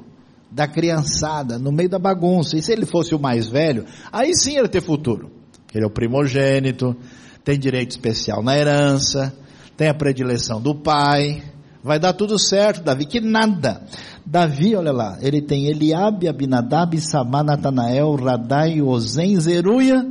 [0.54, 2.56] da criançada, no meio da bagunça.
[2.56, 5.30] E se ele fosse o mais velho, aí sim ele ter futuro.
[5.74, 6.96] Ele é o primogênito,
[7.44, 9.34] tem direito especial na herança,
[9.76, 11.42] tem a predileção do pai,
[11.82, 13.82] vai dar tudo certo, Davi, que nada.
[14.24, 20.06] Davi, olha lá, ele tem Eliabe, Abinadab, Samá, Natanael, Radai, Ozen, Zeruia,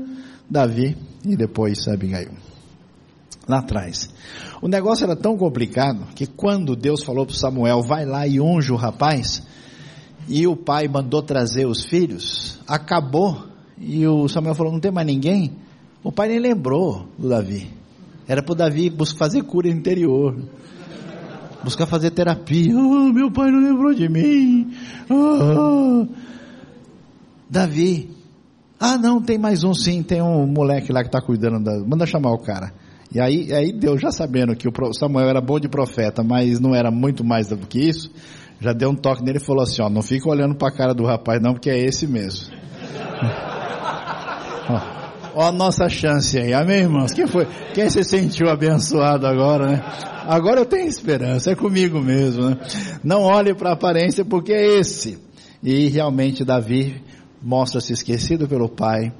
[0.49, 2.31] Davi e depois Abigail.
[3.47, 4.09] Lá atrás.
[4.61, 8.71] O negócio era tão complicado que quando Deus falou para Samuel, vai lá e unge
[8.71, 9.41] o rapaz,
[10.27, 13.43] e o pai mandou trazer os filhos, acabou,
[13.77, 15.51] e o Samuel falou, não tem mais ninguém,
[16.03, 17.69] o pai nem lembrou do Davi,
[18.27, 20.37] era para o Davi buscar fazer cura interior,
[21.63, 24.73] buscar fazer terapia, oh, meu pai não lembrou de mim,
[25.09, 26.07] oh.
[27.49, 28.09] Davi,
[28.79, 32.05] ah não, tem mais um sim, tem um moleque lá que está cuidando, da, manda
[32.05, 32.73] chamar o cara,
[33.13, 36.73] e aí, aí Deus já sabendo que o Samuel era bom de profeta, mas não
[36.73, 38.09] era muito mais do que isso,
[38.59, 40.93] já deu um toque nele e falou assim, ó, não fica olhando para a cara
[40.93, 42.47] do rapaz não, porque é esse mesmo.
[44.69, 44.81] ó,
[45.35, 47.11] ó, a nossa chance aí, amém irmãos?
[47.11, 47.47] Quem foi?
[47.73, 49.83] Quem se sentiu abençoado agora, né?
[50.27, 52.57] Agora eu tenho esperança, é comigo mesmo, né?
[53.03, 55.19] Não olhe para a aparência porque é esse.
[55.61, 57.01] E realmente Davi
[57.41, 59.11] mostra-se esquecido pelo pai,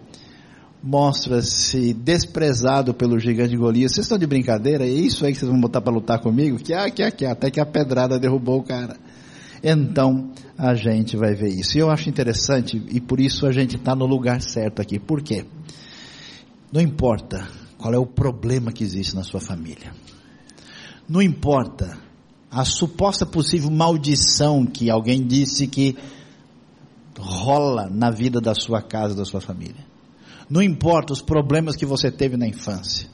[0.81, 3.93] mostra-se desprezado pelo gigante Golias.
[3.93, 4.85] Vocês estão de brincadeira?
[4.85, 6.57] É isso aí que vocês vão botar para lutar comigo?
[6.57, 8.97] Que ah, que ah, que até que a pedrada derrubou o cara.
[9.63, 11.77] Então a gente vai ver isso.
[11.77, 14.99] E eu acho interessante, e por isso a gente está no lugar certo aqui.
[14.99, 15.45] Por quê?
[16.71, 17.47] Não importa
[17.77, 19.93] qual é o problema que existe na sua família.
[21.07, 21.97] Não importa
[22.51, 25.95] a suposta possível maldição que alguém disse que
[27.17, 29.85] rola na vida da sua casa, da sua família.
[30.49, 33.07] Não importa os problemas que você teve na infância.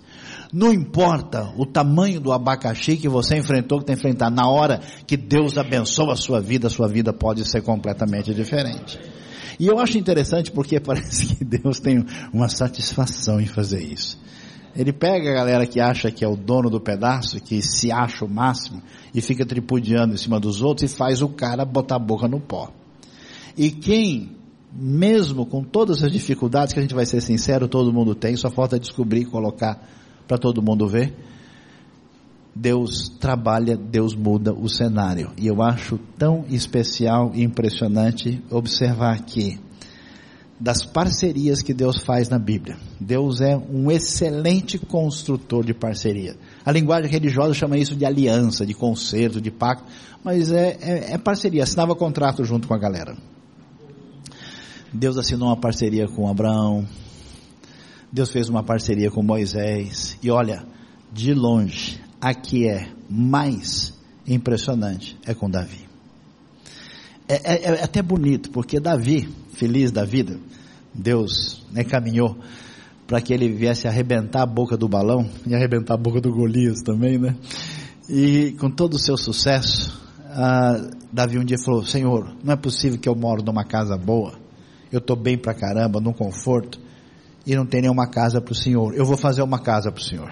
[0.51, 4.31] Não importa o tamanho do abacaxi que você enfrentou, que tem enfrentar.
[4.31, 8.99] Na hora que Deus abençoa a sua vida, a sua vida pode ser completamente diferente.
[9.59, 14.19] E eu acho interessante porque parece que Deus tem uma satisfação em fazer isso.
[14.75, 18.23] Ele pega a galera que acha que é o dono do pedaço, que se acha
[18.25, 18.81] o máximo,
[19.13, 22.39] e fica tripudiando em cima dos outros e faz o cara botar a boca no
[22.39, 22.71] pó.
[23.57, 24.38] E quem,
[24.71, 28.49] mesmo com todas as dificuldades que a gente vai ser sincero, todo mundo tem, só
[28.49, 29.83] falta descobrir e colocar
[30.30, 31.12] para todo mundo ver.
[32.56, 35.32] Deus trabalha, Deus muda o cenário.
[35.36, 39.60] E eu acho tão especial e impressionante observar aqui
[40.60, 42.78] das parcerias que Deus faz na Bíblia.
[43.00, 46.36] Deus é um excelente construtor de parceria.
[46.63, 49.86] A linguagem religiosa chama isso de aliança, de concerto, de pacto,
[50.24, 51.63] mas é, é, é parceria.
[51.63, 53.18] Assinava contrato junto com a galera.
[54.94, 56.86] Deus assinou uma parceria com Abraão.
[58.12, 60.17] Deus fez uma parceria com Moisés.
[60.22, 60.65] E olha,
[61.12, 63.93] de longe, a que é mais
[64.28, 65.88] impressionante é com Davi.
[67.28, 70.39] É, é, é, até bonito, porque Davi, feliz da vida,
[70.93, 72.36] Deus né, caminhou
[73.06, 76.82] para que ele viesse arrebentar a boca do balão e arrebentar a boca do Golias
[76.82, 77.36] também, né?
[78.08, 83.00] E com todo o seu sucesso, ah, Davi um dia falou: Senhor, não é possível
[83.00, 84.34] que eu moro numa casa boa,
[84.91, 86.80] eu estou bem pra caramba, num conforto,
[87.49, 88.93] e não tem nenhuma casa para o Senhor.
[88.93, 90.31] Eu vou fazer uma casa para o Senhor.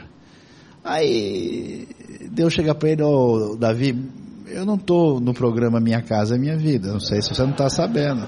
[0.84, 1.88] Aí
[2.32, 3.98] Deus chega para ele: oh, Davi,
[4.46, 7.70] eu não estou no programa Minha Casa Minha Vida, não sei se você não está
[7.70, 8.28] sabendo.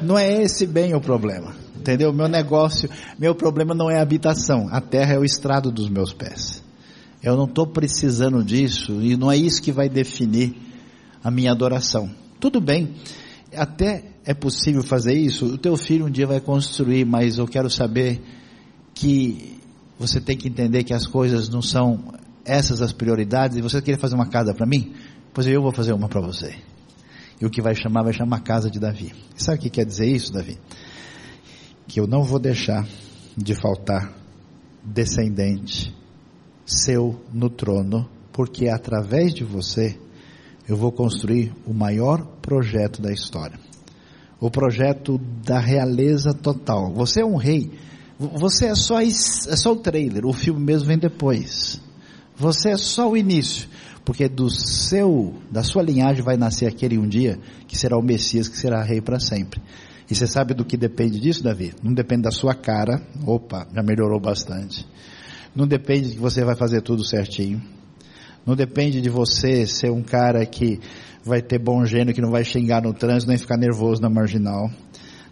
[0.00, 2.12] Não é esse bem o problema, entendeu?
[2.12, 2.88] Meu negócio,
[3.18, 6.62] meu problema não é a habitação, a terra é o estrado dos meus pés.
[7.20, 10.54] Eu não estou precisando disso e não é isso que vai definir
[11.24, 12.08] a minha adoração.
[12.38, 12.94] Tudo bem,
[13.56, 15.46] até é possível fazer isso.
[15.46, 18.20] O teu filho um dia vai construir, mas eu quero saber
[18.92, 19.60] que
[19.98, 22.12] você tem que entender que as coisas não são
[22.44, 24.92] essas as prioridades e você quer fazer uma casa para mim?
[25.32, 26.56] Pois eu vou fazer uma para você.
[27.40, 29.12] E o que vai chamar, vai chamar casa de Davi.
[29.36, 30.58] Sabe o que quer dizer isso, Davi?
[31.86, 32.86] Que eu não vou deixar
[33.36, 34.12] de faltar
[34.82, 35.94] descendente
[36.64, 39.96] seu no trono, porque através de você
[40.68, 43.65] eu vou construir o maior projeto da história.
[44.40, 46.92] O projeto da realeza total.
[46.94, 47.70] Você é um rei.
[48.18, 51.80] Você é só, é só o trailer, o filme mesmo vem depois.
[52.36, 53.68] Você é só o início
[54.06, 58.48] porque do seu, da sua linhagem vai nascer aquele um dia que será o Messias,
[58.48, 59.60] que será rei para sempre.
[60.08, 61.74] E você sabe do que depende disso, Davi?
[61.82, 63.02] Não depende da sua cara.
[63.26, 64.86] Opa, já melhorou bastante.
[65.56, 67.60] Não depende de que você vai fazer tudo certinho.
[68.46, 70.78] Não depende de você ser um cara que
[71.26, 74.70] vai ter bom gênio, que não vai xingar no trânsito, nem ficar nervoso na marginal.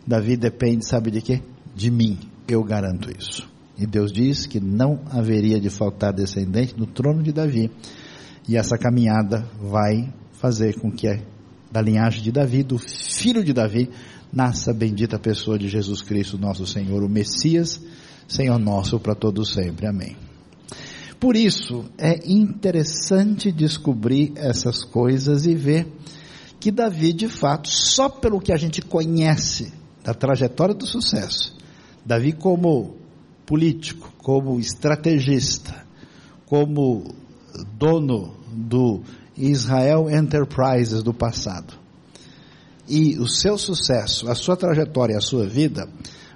[0.07, 1.40] Davi depende, sabe de quê?
[1.74, 2.18] De mim.
[2.46, 3.48] Eu garanto isso.
[3.78, 7.70] E Deus diz que não haveria de faltar descendente no trono de Davi
[8.48, 11.09] e essa caminhada vai fazer com que
[11.72, 13.90] da linhagem de Davi, do filho de Davi,
[14.33, 17.80] nasça a bendita pessoa de Jesus Cristo, nosso Senhor, o Messias,
[18.28, 19.87] Senhor nosso para todos sempre.
[19.87, 20.23] Amém.
[21.18, 25.87] Por isso, é interessante descobrir essas coisas e ver
[26.61, 29.72] que Davi, de fato, só pelo que a gente conhece
[30.03, 31.57] da trajetória do sucesso,
[32.05, 32.94] Davi como
[33.46, 35.85] político, como estrategista,
[36.46, 37.14] como
[37.79, 39.03] dono do
[39.37, 41.74] Israel Enterprises do passado.
[42.88, 45.88] E o seu sucesso, a sua trajetória, a sua vida,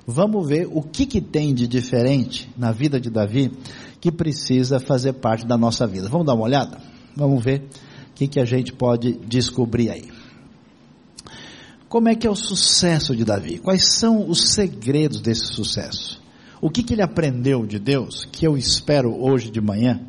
[0.06, 3.52] vamos ver o que, que tem de diferente na vida de Davi
[4.00, 6.08] que precisa fazer parte da nossa vida.
[6.08, 6.78] Vamos dar uma olhada?
[7.16, 7.68] Vamos ver
[8.10, 10.08] o que, que a gente pode descobrir aí.
[11.88, 13.58] Como é que é o sucesso de Davi?
[13.58, 16.20] Quais são os segredos desse sucesso?
[16.60, 20.00] O que, que ele aprendeu de Deus que eu espero hoje de manhã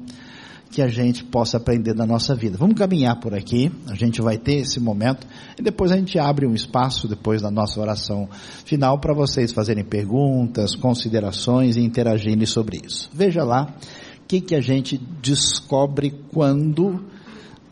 [0.71, 2.57] que a gente possa aprender na nossa vida.
[2.57, 5.25] Vamos caminhar por aqui, a gente vai ter esse momento
[5.57, 8.29] e depois a gente abre um espaço depois da nossa oração
[8.65, 13.09] final para vocês fazerem perguntas, considerações e interagirem sobre isso.
[13.11, 13.73] Veja lá
[14.21, 17.03] o que, que a gente descobre quando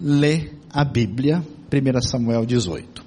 [0.02, 3.06] lê a Bíblia, 1 Samuel 18.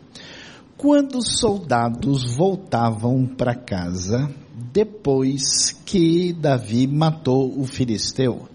[0.76, 4.30] Quando os soldados voltavam para casa,
[4.72, 8.48] depois que Davi matou o filisteu,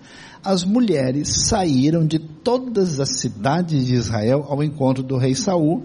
[0.46, 5.84] as mulheres saíram de todas as cidades de Israel ao encontro do rei Saul,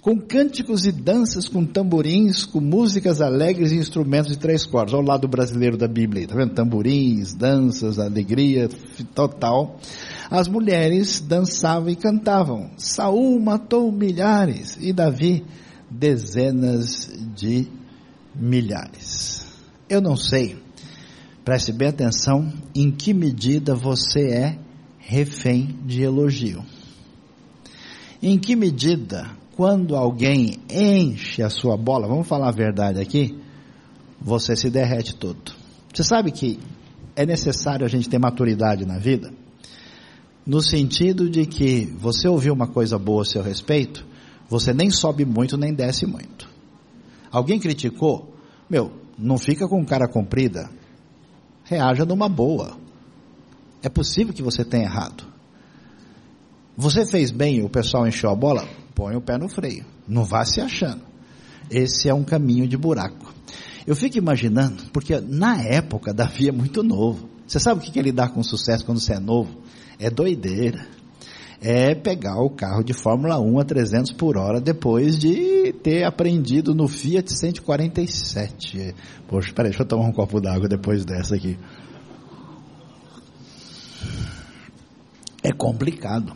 [0.00, 4.94] com cânticos e danças, com tamborins, com músicas alegres e instrumentos de três cordas.
[4.94, 6.54] Ao lado brasileiro da Bíblia, tá vendo?
[6.54, 8.70] Tamborins, danças, alegria
[9.14, 9.76] total.
[10.30, 12.70] As mulheres dançavam e cantavam.
[12.78, 15.44] Saul matou milhares e Davi
[15.90, 17.66] dezenas de
[18.34, 19.46] milhares.
[19.90, 20.56] Eu não sei
[21.48, 24.58] Preste bem atenção em que medida você é
[24.98, 26.62] refém de elogio.
[28.22, 33.34] Em que medida, quando alguém enche a sua bola, vamos falar a verdade aqui,
[34.20, 35.54] você se derrete todo.
[35.90, 36.60] Você sabe que
[37.16, 39.32] é necessário a gente ter maturidade na vida,
[40.46, 44.04] no sentido de que você ouviu uma coisa boa a seu respeito,
[44.50, 46.46] você nem sobe muito nem desce muito.
[47.32, 48.34] Alguém criticou?
[48.68, 50.76] Meu, não fica com cara comprida,
[51.68, 52.76] reaja numa boa.
[53.82, 55.24] É possível que você tenha errado.
[56.76, 59.84] Você fez bem, o pessoal encheu a bola, põe o pé no freio.
[60.06, 61.02] Não vá se achando.
[61.70, 63.32] Esse é um caminho de buraco.
[63.86, 67.28] Eu fico imaginando, porque na época Davi é muito novo.
[67.46, 69.62] Você sabe o que é lidar com sucesso quando você é novo?
[69.98, 70.86] É doideira.
[71.60, 76.72] É pegar o carro de Fórmula 1 a 300 por hora depois de ter aprendido
[76.72, 78.94] no Fiat 147.
[79.26, 81.58] Poxa, peraí, deixa eu tomar um copo d'água depois dessa aqui.
[85.42, 86.32] É complicado.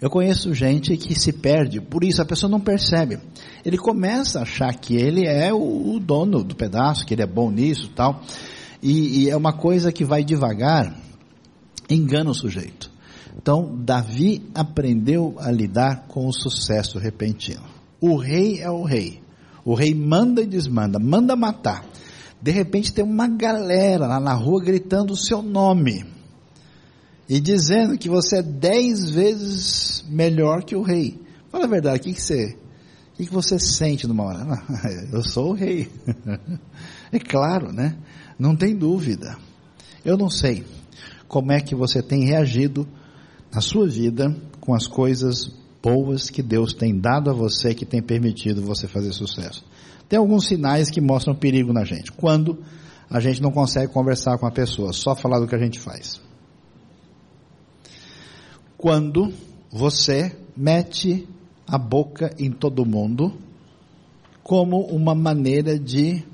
[0.00, 3.20] Eu conheço gente que se perde, por isso a pessoa não percebe.
[3.64, 7.50] Ele começa a achar que ele é o, dono do pedaço, que ele é bom
[7.50, 8.20] nisso tal.
[8.82, 10.96] E, e é uma coisa que vai devagar,
[11.88, 12.91] engana o sujeito.
[13.36, 17.62] Então, Davi aprendeu a lidar com o sucesso repentino.
[18.00, 19.22] O rei é o rei.
[19.64, 21.84] O rei manda e desmanda, manda matar.
[22.40, 26.04] De repente tem uma galera lá na rua gritando o seu nome
[27.28, 31.20] e dizendo que você é dez vezes melhor que o rei.
[31.50, 32.56] Fala a verdade, o que, que você,
[33.12, 34.62] o que, que você sente numa hora?
[35.12, 35.90] Eu sou o rei.
[37.14, 37.94] É claro, né?
[38.38, 39.36] Não tem dúvida.
[40.02, 40.64] Eu não sei
[41.28, 42.88] como é que você tem reagido
[43.52, 48.00] na sua vida com as coisas boas que Deus tem dado a você, que tem
[48.00, 49.64] permitido você fazer sucesso.
[50.08, 52.12] Tem alguns sinais que mostram perigo na gente.
[52.12, 52.58] Quando
[53.10, 56.20] a gente não consegue conversar com a pessoa, só falar do que a gente faz.
[58.76, 59.32] Quando
[59.70, 61.28] você mete
[61.66, 63.32] a boca em todo mundo
[64.42, 66.24] como uma maneira de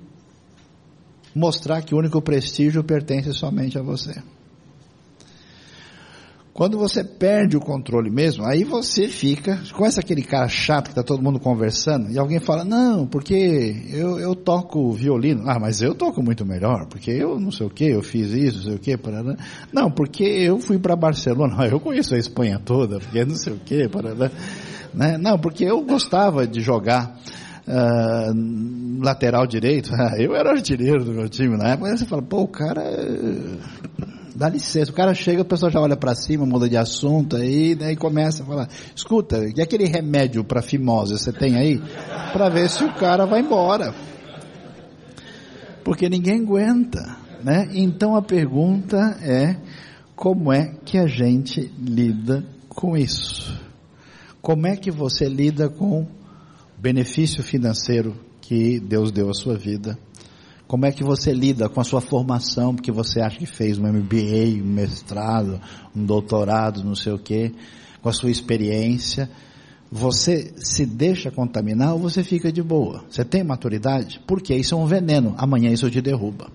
[1.35, 4.23] mostrar que o único prestígio pertence somente a você.
[6.59, 11.05] Quando você perde o controle mesmo, aí você fica, conhece aquele cara chato que está
[11.05, 15.45] todo mundo conversando, e alguém fala, não, porque eu, eu toco violino.
[15.47, 18.57] Ah, mas eu toco muito melhor, porque eu não sei o que, eu fiz isso,
[18.57, 18.99] não sei o que.
[19.73, 23.61] Não, porque eu fui para Barcelona, eu conheço a Espanha toda, porque não sei o
[23.61, 24.29] que, parará.
[24.93, 25.17] Né?
[25.17, 27.21] Não, porque eu gostava de jogar
[27.69, 32.41] uh, lateral direito, eu era artilheiro do meu time na época, aí você fala, pô,
[32.43, 32.83] o cara
[34.39, 34.93] dá licença.
[34.93, 38.45] O cara chega, a pessoa já olha para cima, muda de assunto aí, daí começa
[38.45, 41.83] a falar, escuta, e aquele remédio para fimose você tem aí?
[42.33, 43.93] Para ver se o cara vai embora.
[45.83, 47.69] Porque ninguém aguenta, né?
[47.73, 49.57] Então a pergunta é,
[50.15, 53.59] como é que a gente lida com isso?
[54.41, 56.09] Como é que você lida com o
[56.79, 59.99] benefício financeiro que Deus deu à sua vida?
[60.69, 63.85] Como é que você lida com a sua formação, porque você acha que fez um
[63.85, 65.59] MBA, um mestrado,
[65.97, 67.55] um doutorado, não sei o quê,
[68.03, 69.31] com a sua experiência?
[69.91, 73.03] Você se deixa contaminar ou você fica de boa?
[73.09, 74.21] Você tem maturidade?
[74.27, 75.35] Porque isso é um veneno.
[75.39, 76.51] Amanhã isso te derruba.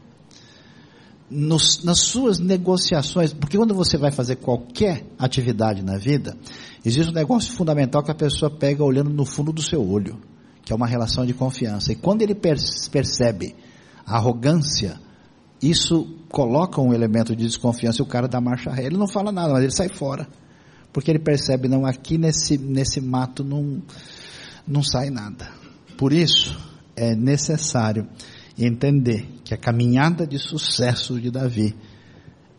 [1.28, 6.38] Nos, nas suas negociações, porque quando você vai fazer qualquer atividade na vida,
[6.86, 10.20] existe um negócio fundamental que a pessoa pega olhando no fundo do seu olho,
[10.64, 11.91] que é uma relação de confiança.
[11.91, 13.55] E quando ele percebe
[14.06, 14.99] arrogância,
[15.62, 18.86] isso coloca um elemento de desconfiança e o cara dá marcha ré.
[18.86, 20.28] Ele não fala nada, mas ele sai fora.
[20.91, 23.82] Porque ele percebe, não, aqui nesse, nesse mato não,
[24.68, 25.49] não sai nada.
[25.97, 26.58] Por isso,
[26.95, 28.08] é necessário
[28.58, 31.76] entender que a caminhada de sucesso de Davi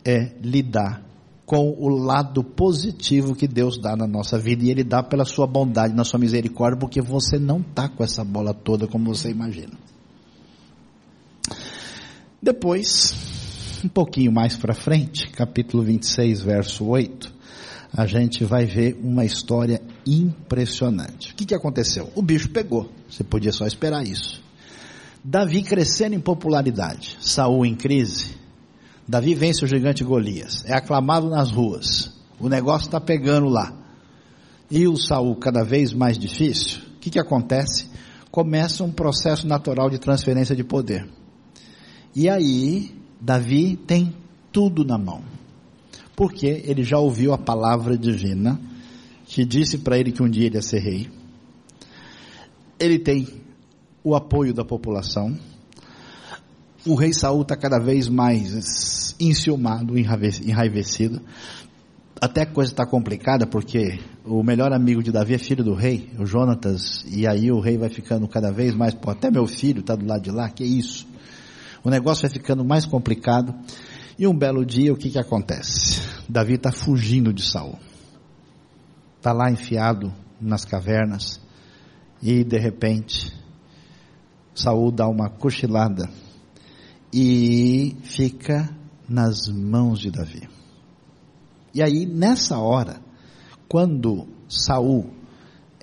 [0.03, 1.03] é lidar
[1.45, 5.45] com o lado positivo que Deus dá na nossa vida e Ele dá pela sua
[5.45, 9.73] bondade, na sua misericórdia, porque você não está com essa bola toda como você imagina.
[12.45, 13.11] Depois,
[13.83, 17.33] um pouquinho mais para frente, capítulo 26, verso 8,
[17.91, 21.31] a gente vai ver uma história impressionante.
[21.31, 22.11] O que, que aconteceu?
[22.13, 22.87] O bicho pegou.
[23.09, 24.43] Você podia só esperar isso.
[25.23, 28.35] Davi crescendo em popularidade, Saul em crise,
[29.07, 33.73] Davi vence o gigante Golias, é aclamado nas ruas, o negócio está pegando lá.
[34.69, 37.89] E o Saul cada vez mais difícil, o que, que acontece?
[38.29, 41.09] Começa um processo natural de transferência de poder.
[42.15, 44.15] E aí, Davi tem
[44.51, 45.21] tudo na mão.
[46.15, 48.59] Porque ele já ouviu a palavra divina,
[49.25, 51.09] que disse para ele que um dia ele ia ser rei.
[52.79, 53.27] Ele tem
[54.03, 55.35] o apoio da população,
[56.85, 61.19] o rei Saul está cada vez mais enciumado, enraivecido.
[62.21, 66.11] Até a coisa está complicada porque o melhor amigo de Davi é filho do rei,
[66.19, 69.79] o Jonatas, e aí o rei vai ficando cada vez mais, pô, até meu filho
[69.79, 71.07] está do lado de lá, que isso?
[71.85, 73.53] O negócio vai ficando mais complicado.
[74.17, 76.01] E um belo dia, o que que acontece?
[76.27, 77.77] Davi está fugindo de Saul.
[79.17, 80.11] Está lá enfiado
[80.41, 81.39] nas cavernas
[82.21, 83.31] e de repente
[84.53, 86.09] Saul dá uma cochilada
[87.13, 88.69] e fica
[89.07, 90.49] nas mãos de Davi.
[91.73, 92.99] E aí, nessa hora,
[93.69, 95.13] quando Saul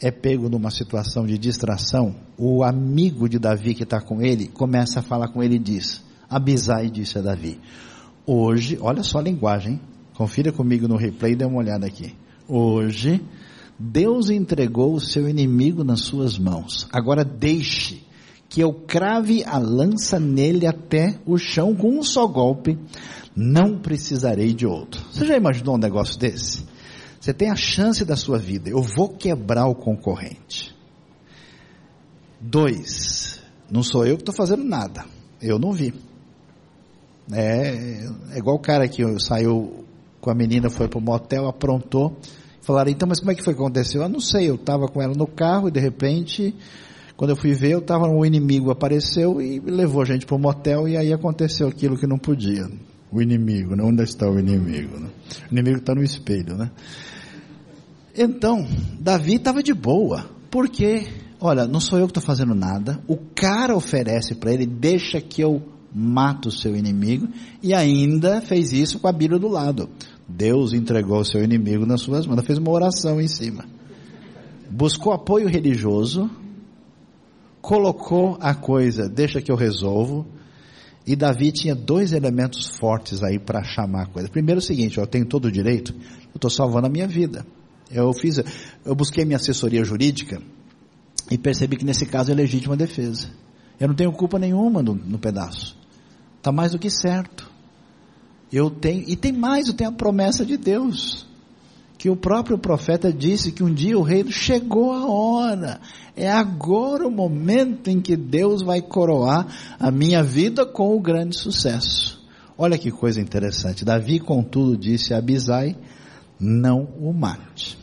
[0.02, 4.98] é pego numa situação de distração, o amigo de Davi que está com ele começa
[4.98, 7.60] a falar com ele e diz: Abisai disse a Davi.
[8.26, 9.80] Hoje, olha só a linguagem,
[10.14, 12.14] confira comigo no replay e dê uma olhada aqui.
[12.48, 13.22] Hoje,
[13.78, 16.88] Deus entregou o seu inimigo nas suas mãos.
[16.92, 18.02] Agora deixe
[18.48, 22.78] que eu crave a lança nele até o chão com um só golpe,
[23.34, 25.00] não precisarei de outro.
[25.10, 26.64] Você já imaginou um negócio desse?
[27.22, 30.74] Você tem a chance da sua vida, eu vou quebrar o concorrente.
[32.40, 35.04] Dois, não sou eu que estou fazendo nada,
[35.40, 35.94] eu não vi.
[37.32, 39.84] É, é igual o cara que saiu
[40.20, 42.16] com a menina, foi para o motel, aprontou,
[42.60, 44.02] falaram, então, mas como é que foi que aconteceu?
[44.02, 46.52] Eu não sei, eu estava com ela no carro e de repente
[47.16, 50.40] quando eu fui ver, eu tava, um inimigo apareceu e levou a gente para o
[50.40, 52.68] motel e aí aconteceu aquilo que não podia.
[53.12, 53.84] O inimigo, né?
[53.84, 54.98] onde está o inimigo?
[54.98, 55.08] Né?
[55.48, 56.68] O inimigo está no espelho, né?
[58.16, 58.66] Então,
[59.00, 61.06] Davi estava de boa, porque,
[61.40, 65.40] olha, não sou eu que estou fazendo nada, o cara oferece para ele, deixa que
[65.42, 65.62] eu
[65.94, 67.28] mato o seu inimigo,
[67.62, 69.88] e ainda fez isso com a Bíblia do lado.
[70.28, 73.64] Deus entregou o seu inimigo nas suas mãos, fez uma oração em cima.
[74.70, 76.30] Buscou apoio religioso,
[77.60, 80.26] colocou a coisa, deixa que eu resolvo.
[81.06, 84.28] E Davi tinha dois elementos fortes aí para chamar a coisa.
[84.28, 87.44] Primeiro é o seguinte, eu tenho todo o direito, eu estou salvando a minha vida.
[87.92, 88.40] Eu fiz,
[88.84, 90.40] eu busquei minha assessoria jurídica
[91.30, 93.28] e percebi que nesse caso é legítima defesa.
[93.78, 95.76] Eu não tenho culpa nenhuma no, no pedaço.
[96.38, 97.50] Está mais do que certo.
[98.52, 101.26] Eu tenho, e tem mais, eu tenho a promessa de Deus
[102.02, 105.80] que o próprio profeta disse que um dia o reino chegou a hora.
[106.16, 109.46] É agora o momento em que Deus vai coroar
[109.78, 112.20] a minha vida com o grande sucesso.
[112.58, 113.84] Olha que coisa interessante.
[113.84, 115.76] Davi, contudo, disse a Abisai:
[116.40, 117.78] não o mate.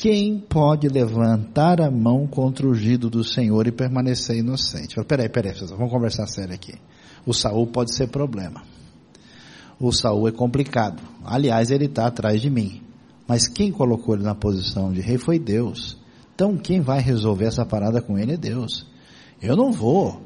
[0.00, 4.94] Quem pode levantar a mão contra o ungido do Senhor e permanecer inocente?
[5.04, 6.74] Peraí, peraí, vamos conversar sério aqui.
[7.26, 8.62] O Saul pode ser problema
[9.80, 11.00] o Saul é complicado.
[11.24, 12.82] Aliás, ele está atrás de mim.
[13.26, 15.96] Mas quem colocou ele na posição de rei foi Deus.
[16.34, 18.86] Então quem vai resolver essa parada com ele é Deus.
[19.40, 20.22] Eu não vou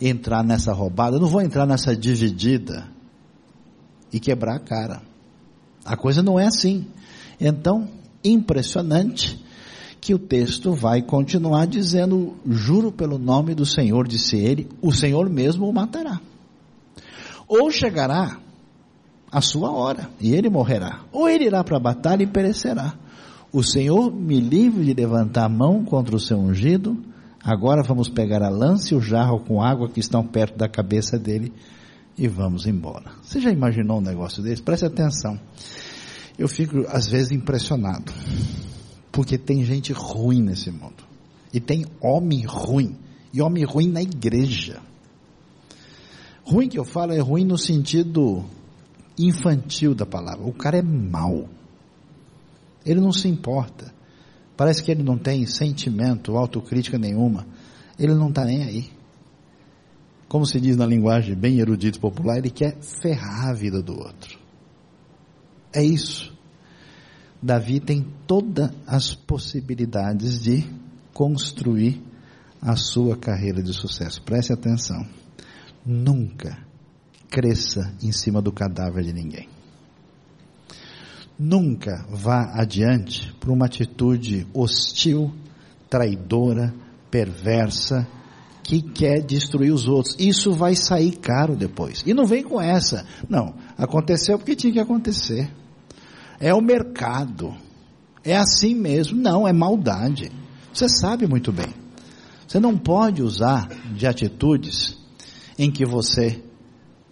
[0.00, 2.88] entrar nessa roubada, eu não vou entrar nessa dividida
[4.12, 5.02] e quebrar a cara.
[5.84, 6.86] A coisa não é assim.
[7.40, 7.88] Então,
[8.24, 9.42] impressionante
[10.00, 15.28] que o texto vai continuar dizendo: Juro pelo nome do Senhor, disse ele, o Senhor
[15.28, 16.20] mesmo o matará.
[17.46, 18.38] Ou chegará
[19.30, 21.00] a sua hora, e ele morrerá.
[21.12, 22.94] Ou ele irá para a batalha e perecerá.
[23.52, 26.96] O Senhor me livre de levantar a mão contra o seu ungido.
[27.42, 31.18] Agora vamos pegar a lança e o jarro com água que estão perto da cabeça
[31.18, 31.52] dele
[32.16, 33.12] e vamos embora.
[33.22, 34.62] Você já imaginou um negócio desse?
[34.62, 35.40] Preste atenção.
[36.40, 38.10] Eu fico às vezes impressionado,
[39.12, 41.04] porque tem gente ruim nesse mundo.
[41.52, 42.96] E tem homem ruim,
[43.30, 44.80] e homem ruim na igreja.
[46.42, 48.42] Ruim que eu falo é ruim no sentido
[49.18, 50.46] infantil da palavra.
[50.46, 51.46] O cara é mau.
[52.86, 53.92] Ele não se importa.
[54.56, 57.46] Parece que ele não tem sentimento, autocrítica nenhuma.
[57.98, 58.90] Ele não está nem aí.
[60.26, 64.38] Como se diz na linguagem bem erudita popular, ele quer ferrar a vida do outro.
[65.70, 66.29] É isso.
[67.42, 70.68] Davi tem todas as possibilidades de
[71.14, 72.02] construir
[72.60, 74.22] a sua carreira de sucesso.
[74.22, 75.06] Preste atenção.
[75.84, 76.58] Nunca
[77.30, 79.48] cresça em cima do cadáver de ninguém.
[81.38, 85.32] Nunca vá adiante por uma atitude hostil,
[85.88, 86.74] traidora,
[87.10, 88.06] perversa,
[88.62, 90.14] que quer destruir os outros.
[90.18, 92.02] Isso vai sair caro depois.
[92.06, 93.06] E não vem com essa.
[93.26, 95.50] Não, aconteceu porque tinha que acontecer.
[96.40, 97.54] É o mercado.
[98.24, 99.20] É assim mesmo.
[99.20, 100.32] Não, é maldade.
[100.72, 101.74] Você sabe muito bem.
[102.48, 104.98] Você não pode usar de atitudes
[105.58, 106.42] em que você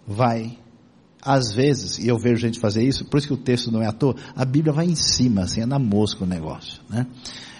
[0.05, 0.57] vai,
[1.21, 3.85] às vezes, e eu vejo gente fazer isso, por isso que o texto não é
[3.85, 7.05] à toa, a Bíblia vai em cima, assim, é na mosca o negócio, né?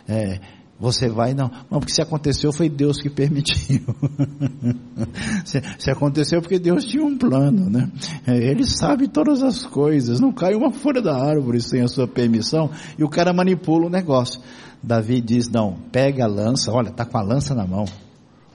[0.08, 0.42] É,
[0.80, 3.82] você vai, não, não, porque se aconteceu foi Deus que permitiu.
[5.44, 7.92] se, se, aconteceu porque Deus tinha um plano, né?
[8.26, 12.08] É, ele sabe todas as coisas, não cai uma folha da árvore sem a sua
[12.08, 14.40] permissão, e o cara manipula o negócio.
[14.82, 17.84] Davi diz, não, pega a lança, olha, tá com a lança na mão,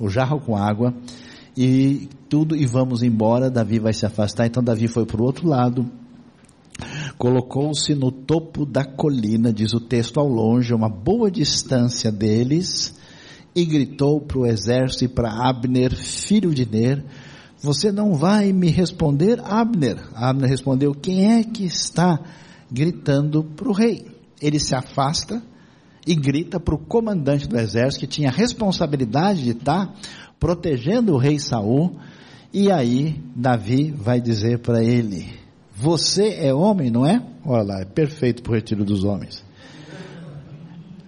[0.00, 0.94] o jarro com água,
[1.54, 5.46] e tudo, e vamos embora, Davi vai se afastar, então Davi foi para o outro
[5.46, 5.84] lado,
[7.16, 12.94] colocou-se no topo da colina, diz o texto ao longe, uma boa distância deles,
[13.54, 17.04] e gritou para o exército e para Abner, filho de Ner,
[17.62, 19.96] você não vai me responder, Abner?
[20.14, 22.20] Abner respondeu, quem é que está
[22.70, 24.06] gritando para o rei?
[24.42, 25.42] Ele se afasta
[26.06, 29.94] e grita para o comandante do exército que tinha a responsabilidade de estar
[30.38, 31.96] protegendo o rei Saul,
[32.52, 35.43] e aí Davi vai dizer para ele,
[35.74, 37.22] você é homem, não é?
[37.44, 39.44] Olha lá, é perfeito para o retiro dos homens.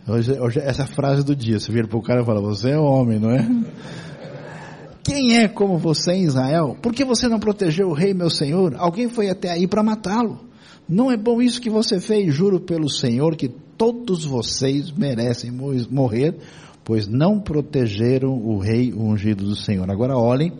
[0.08, 2.78] Hoje, hoje, essa frase do dia, você vira para o cara e fala, você é
[2.78, 3.48] homem, não é?
[5.02, 6.76] Quem é como você em Israel?
[6.82, 8.74] Por que você não protegeu o rei, meu senhor?
[8.76, 10.40] Alguém foi até aí para matá-lo.
[10.88, 15.50] Não é bom isso que você fez, juro pelo Senhor que todos vocês merecem
[15.90, 16.36] morrer,
[16.84, 19.90] pois não protegeram o rei ungido do Senhor.
[19.90, 20.52] Agora olhem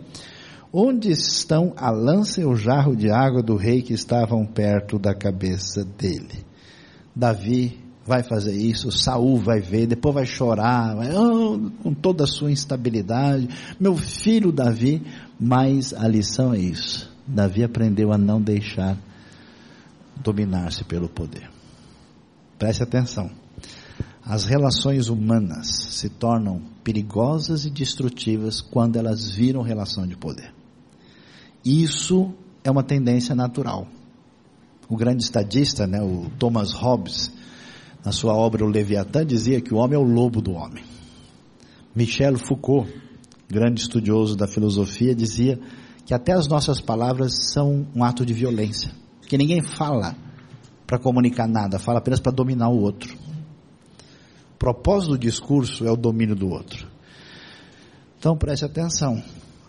[0.79, 5.11] Onde estão a lança e o jarro de água do rei que estavam perto da
[5.15, 6.45] cabeça dele?
[7.15, 12.27] Davi vai fazer isso, Saul vai ver, depois vai chorar, vai, oh, com toda a
[12.27, 13.49] sua instabilidade,
[13.79, 15.01] meu filho Davi,
[15.39, 17.11] mas a lição é isso.
[17.25, 18.95] Davi aprendeu a não deixar
[20.17, 21.49] dominar-se pelo poder.
[22.59, 23.31] Preste atenção.
[24.23, 30.55] As relações humanas se tornam perigosas e destrutivas quando elas viram relação de poder.
[31.67, 33.85] Isso é uma tendência natural.
[34.87, 37.29] O grande estadista, né, o Thomas Hobbes,
[38.05, 40.81] na sua obra O Leviatã, dizia que o homem é o lobo do homem.
[41.93, 42.89] Michel Foucault,
[43.49, 45.59] grande estudioso da filosofia, dizia
[46.05, 48.89] que até as nossas palavras são um ato de violência.
[49.27, 50.15] Que ninguém fala
[50.85, 53.13] para comunicar nada, fala apenas para dominar o outro.
[54.53, 56.87] O propósito do discurso é o domínio do outro.
[58.17, 59.21] Então preste atenção.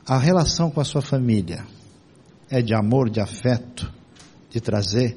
[0.06, 1.66] A relação com a sua família,
[2.50, 3.92] é de amor, de afeto,
[4.50, 5.16] de trazer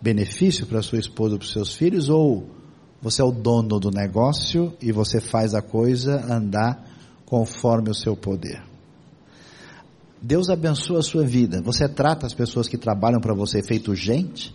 [0.00, 2.48] benefício para sua esposa ou para os seus filhos, ou
[3.02, 6.86] você é o dono do negócio e você faz a coisa andar
[7.24, 8.62] conforme o seu poder.
[10.20, 11.62] Deus abençoa a sua vida.
[11.62, 14.54] Você trata as pessoas que trabalham para você feito gente?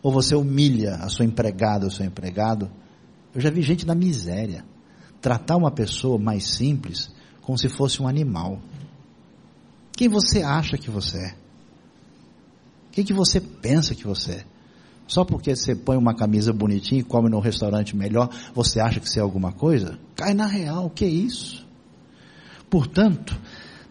[0.00, 2.70] Ou você humilha a sua empregada ou seu empregado?
[3.34, 4.64] Eu já vi gente na miséria
[5.20, 7.10] tratar uma pessoa mais simples
[7.40, 8.60] como se fosse um animal.
[9.92, 11.41] Quem você acha que você é?
[12.92, 14.44] Quem que você pensa que você é?
[15.06, 19.08] Só porque você põe uma camisa bonitinha e come num restaurante melhor, você acha que
[19.08, 19.98] você é alguma coisa?
[20.14, 21.66] Cai na real, o que é isso?
[22.70, 23.38] Portanto,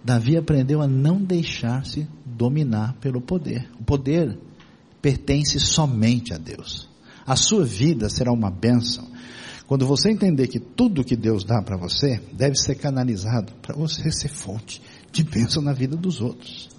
[0.03, 3.69] Davi aprendeu a não deixar-se dominar pelo poder.
[3.79, 4.37] O poder
[5.01, 6.89] pertence somente a Deus.
[7.25, 9.07] A sua vida será uma bênção.
[9.67, 14.11] Quando você entender que tudo que Deus dá para você deve ser canalizado para você
[14.11, 14.81] ser fonte
[15.11, 16.69] de bênção na vida dos outros.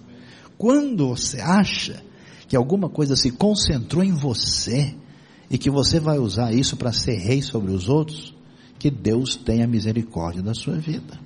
[0.59, 2.03] Quando você acha
[2.53, 4.94] que alguma coisa se concentrou em você
[5.50, 8.34] e que você vai usar isso para ser rei sobre os outros,
[8.78, 11.18] que Deus tenha misericórdia da sua vida.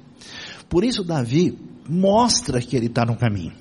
[0.69, 1.59] Por isso, Davi
[1.89, 3.53] mostra que ele está no caminho,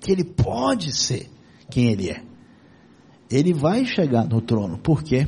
[0.00, 1.28] que ele pode ser
[1.68, 2.22] quem ele é.
[3.28, 5.26] Ele vai chegar no trono, porque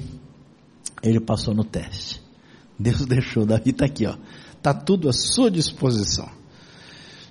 [1.03, 2.23] ele passou no teste.
[2.79, 4.17] Deus deixou, Davi está aqui, ó.
[4.57, 6.31] Está tudo à sua disposição.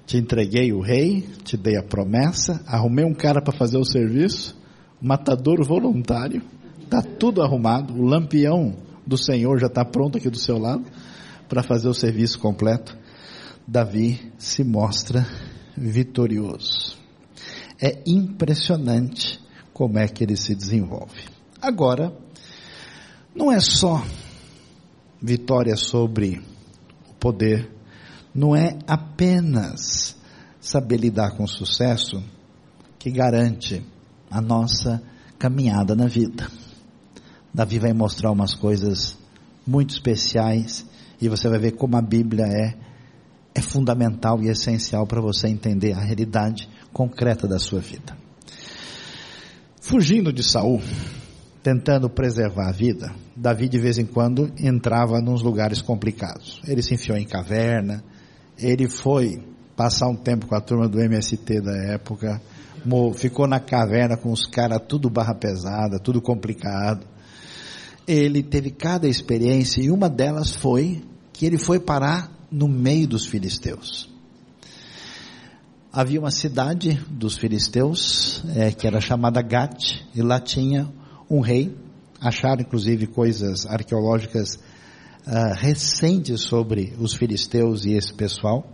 [0.05, 4.55] Te entreguei o rei, te dei a promessa, arrumei um cara para fazer o serviço,
[5.01, 6.41] matador voluntário,
[6.81, 8.75] está tudo arrumado, o lampião
[9.05, 10.85] do Senhor já está pronto aqui do seu lado
[11.47, 12.97] para fazer o serviço completo.
[13.67, 15.25] Davi se mostra
[15.75, 16.97] vitorioso.
[17.81, 19.39] É impressionante
[19.73, 21.21] como é que ele se desenvolve.
[21.61, 22.13] Agora,
[23.35, 24.05] não é só
[25.21, 26.41] vitória sobre
[27.09, 27.69] o poder
[28.33, 30.15] não é apenas
[30.59, 32.23] saber lidar com sucesso
[32.97, 33.85] que garante
[34.31, 35.01] a nossa
[35.37, 36.49] caminhada na vida.
[37.53, 39.17] Davi vai mostrar umas coisas
[39.65, 40.85] muito especiais
[41.21, 42.75] e você vai ver como a Bíblia é
[43.55, 48.17] é fundamental e essencial para você entender a realidade concreta da sua vida.
[49.79, 50.81] Fugindo de Saul,
[51.61, 56.61] tentando preservar a vida, Davi de vez em quando entrava nos lugares complicados.
[56.67, 58.03] Ele se enfiou em caverna,
[58.57, 59.43] ele foi
[59.75, 62.41] passar um tempo com a turma do MST da época,
[63.15, 67.05] ficou na caverna com os caras tudo barra pesada, tudo complicado.
[68.07, 71.01] Ele teve cada experiência e uma delas foi
[71.31, 74.09] que ele foi parar no meio dos filisteus.
[75.91, 80.91] Havia uma cidade dos filisteus é, que era chamada Gat e lá tinha
[81.29, 81.75] um rei.
[82.19, 84.59] Acharam inclusive coisas arqueológicas
[85.27, 88.67] uh, recentes sobre os filisteus e esse pessoal.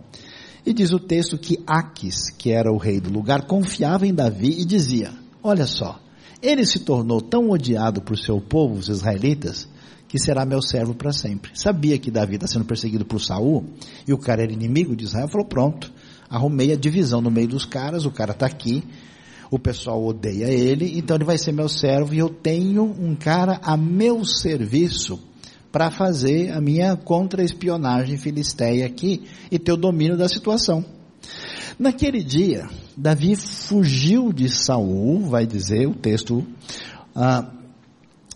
[0.64, 4.60] E diz o texto que Aques, que era o rei do lugar, confiava em Davi
[4.60, 5.98] e dizia: Olha só,
[6.42, 9.68] ele se tornou tão odiado por seu povo, os israelitas,
[10.06, 11.52] que será meu servo para sempre.
[11.54, 13.64] Sabia que Davi está sendo perseguido por Saul
[14.06, 15.92] e o cara era inimigo de Israel, falou: Pronto,
[16.28, 18.82] arrumei a divisão no meio dos caras, o cara está aqui,
[19.50, 23.58] o pessoal odeia ele, então ele vai ser meu servo e eu tenho um cara
[23.62, 25.29] a meu serviço
[25.72, 30.84] para fazer a minha contra-espionagem filisteia aqui e ter o domínio da situação.
[31.78, 36.46] Naquele dia, Davi fugiu de Saul, vai dizer o texto,
[37.14, 37.50] ah,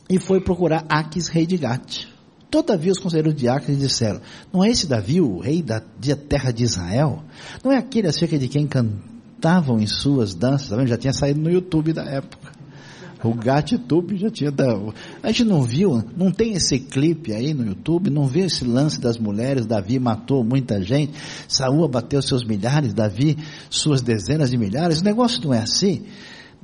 [0.09, 2.07] e foi procurar Aques, rei de Gate.
[2.51, 4.21] Todavia os conselheiros de Aques disseram,
[4.53, 7.23] não é esse Davi o rei da, da terra de Israel?
[7.65, 10.89] Não é aquele acerca de quem cantavam em suas danças?
[10.89, 12.54] Já tinha saído no YouTube da época.
[13.25, 14.95] O GatTube já tinha dado.
[15.23, 19.01] A gente não viu, não tem esse clipe aí no YouTube, não vê esse lance
[19.01, 21.15] das mulheres, Davi matou muita gente,
[21.49, 23.39] Saúl bateu seus milhares, Davi
[23.71, 25.01] suas dezenas de milhares.
[25.01, 26.05] O negócio não é assim.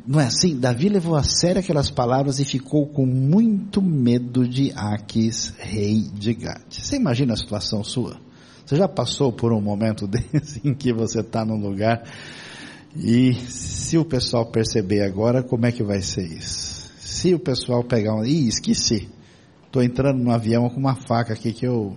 [0.07, 0.59] Não é assim?
[0.59, 6.35] Davi levou a sério aquelas palavras e ficou com muito medo de Aques, rei de
[6.35, 6.63] Gad.
[6.69, 8.17] Você imagina a situação sua?
[8.65, 12.05] Você já passou por um momento desse em que você está num lugar
[12.97, 16.91] e se o pessoal perceber agora, como é que vai ser isso?
[16.99, 19.09] Se o pessoal pegar um, ih, esqueci.
[19.67, 21.97] Estou entrando no avião com uma faca aqui que eu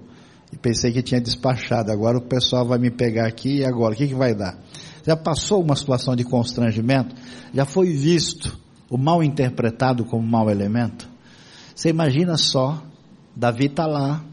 [0.62, 1.91] pensei que tinha despachado.
[1.91, 4.60] Agora o pessoal vai me pegar aqui e agora o que, que vai dar?
[5.06, 7.16] Já passou uma situação de constrangimento?
[7.54, 8.58] Já foi visto
[8.89, 11.10] o mal interpretado como mau elemento?
[11.76, 12.84] Você imagina só,
[13.36, 14.24] Davi está lá,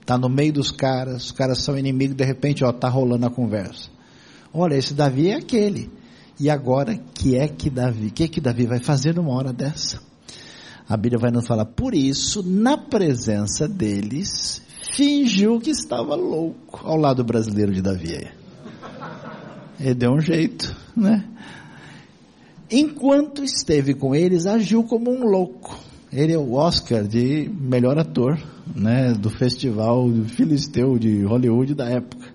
[0.00, 3.30] está no meio dos caras, os caras são inimigos, de repente, ó, tá rolando a
[3.30, 3.90] conversa.
[4.52, 5.97] Olha, esse Davi é aquele.
[6.40, 10.00] E agora, que é que Davi, que é que Davi vai fazer numa hora dessa?
[10.88, 14.62] A Bíblia vai nos falar, por isso, na presença deles,
[14.92, 18.28] fingiu que estava louco, ao lado brasileiro de Davi.
[19.80, 21.24] Ele deu um jeito, né?
[22.70, 25.76] Enquanto esteve com eles, agiu como um louco.
[26.12, 28.38] Ele é o Oscar de melhor ator,
[28.74, 32.27] né, do festival filisteu de Hollywood da época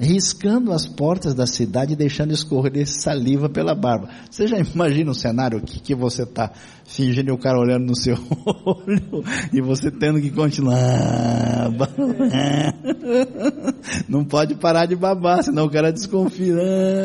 [0.00, 4.08] riscando as portas da cidade e deixando escorrer saliva pela barba.
[4.30, 6.50] Você já imagina o cenário que, que você está
[6.86, 8.16] fingindo o cara olhando no seu
[8.64, 9.22] olho
[9.52, 11.68] e você tendo que continuar.
[14.08, 16.54] Não pode parar de babar, senão o cara desconfia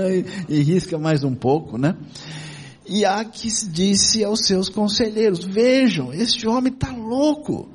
[0.10, 1.98] e, e risca mais um pouco, né?
[2.88, 7.68] E Aques disse aos seus conselheiros: Vejam, este homem está louco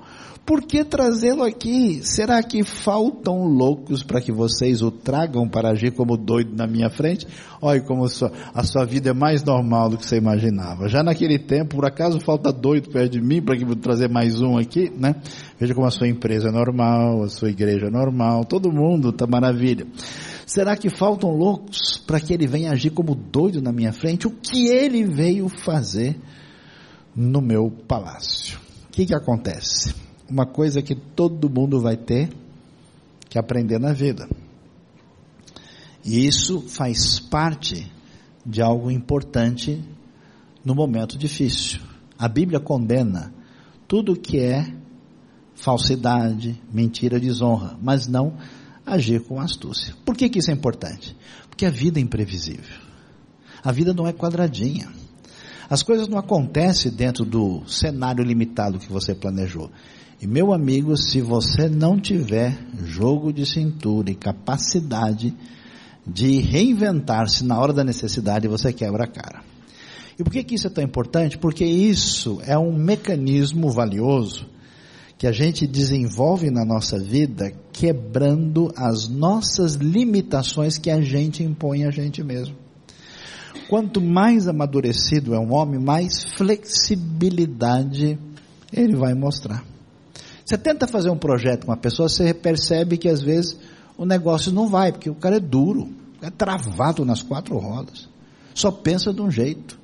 [0.51, 2.01] por que trazê-lo aqui?
[2.03, 6.91] Será que faltam loucos para que vocês o tragam para agir como doido na minha
[6.91, 7.25] frente?
[7.63, 10.89] Olha como a sua, a sua vida é mais normal do que você imaginava.
[10.89, 14.41] Já naquele tempo, por acaso falta doido perto de mim para que vou trazer mais
[14.41, 15.15] um aqui, né?
[15.57, 19.29] Veja como a sua empresa é normal, a sua igreja é normal, todo mundo está
[19.29, 19.87] maravilha.
[20.45, 24.27] Será que faltam loucos para que ele venha agir como doido na minha frente?
[24.27, 26.19] O que ele veio fazer
[27.15, 28.59] no meu palácio?
[28.89, 30.10] O que que acontece?
[30.31, 32.31] Uma coisa que todo mundo vai ter
[33.29, 34.29] que aprender na vida.
[36.05, 37.91] E isso faz parte
[38.45, 39.83] de algo importante
[40.65, 41.81] no momento difícil.
[42.19, 43.33] A Bíblia condena
[43.87, 44.73] tudo que é
[45.55, 48.35] falsidade, mentira, desonra, mas não
[48.87, 49.95] agir com astúcia.
[50.05, 51.17] Por que, que isso é importante?
[51.49, 52.79] Porque a vida é imprevisível.
[53.63, 54.89] A vida não é quadradinha.
[55.69, 59.71] As coisas não acontecem dentro do cenário limitado que você planejou.
[60.21, 65.35] E meu amigo, se você não tiver jogo de cintura e capacidade
[66.07, 69.43] de reinventar-se na hora da necessidade, você quebra a cara.
[70.19, 71.39] E por que, que isso é tão importante?
[71.39, 74.47] Porque isso é um mecanismo valioso
[75.17, 81.85] que a gente desenvolve na nossa vida, quebrando as nossas limitações que a gente impõe
[81.85, 82.55] a gente mesmo.
[83.71, 88.19] Quanto mais amadurecido é um homem, mais flexibilidade
[88.71, 89.70] ele vai mostrar.
[90.51, 93.57] Você tenta fazer um projeto com uma pessoa, você percebe que às vezes
[93.97, 95.89] o negócio não vai, porque o cara é duro,
[96.21, 98.09] é travado nas quatro rodas.
[98.53, 99.79] Só pensa de um jeito.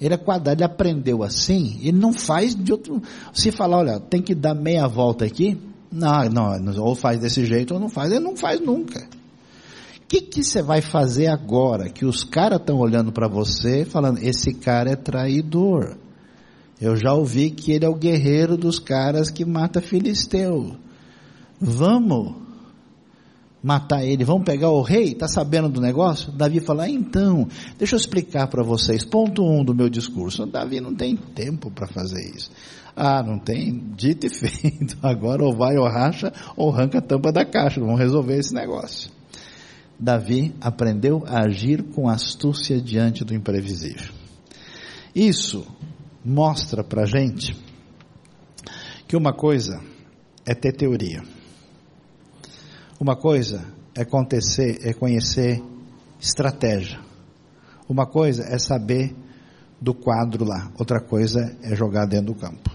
[0.00, 3.00] Ele é quadrado, ele aprendeu assim, ele não faz de outro.
[3.32, 5.56] Se falar, olha, tem que dar meia volta aqui,
[5.92, 8.98] não, não, ou faz desse jeito ou não faz, ele não faz nunca.
[8.98, 14.18] O que, que você vai fazer agora que os caras estão olhando para você falando,
[14.18, 15.96] esse cara é traidor.
[16.80, 20.76] Eu já ouvi que ele é o guerreiro dos caras que mata filisteu.
[21.60, 22.44] Vamos
[23.64, 26.30] matar ele, vamos pegar o rei, está sabendo do negócio?
[26.30, 27.48] Davi fala, ah, então,
[27.78, 31.86] deixa eu explicar para vocês, ponto um do meu discurso, Davi não tem tempo para
[31.86, 32.50] fazer isso.
[32.94, 37.32] Ah, não tem, dito e feito, agora ou vai ou racha, ou arranca a tampa
[37.32, 39.10] da caixa, vamos resolver esse negócio.
[39.98, 44.12] Davi aprendeu a agir com astúcia diante do imprevisível.
[45.14, 45.66] Isso
[46.24, 47.56] mostra para gente
[49.06, 49.80] que uma coisa
[50.46, 51.22] é ter teoria
[53.00, 53.64] uma coisa
[53.94, 55.62] é acontecer, é conhecer
[56.20, 56.98] estratégia.
[57.88, 59.14] Uma coisa é saber
[59.80, 62.70] do quadro lá, outra coisa é jogar dentro do campo.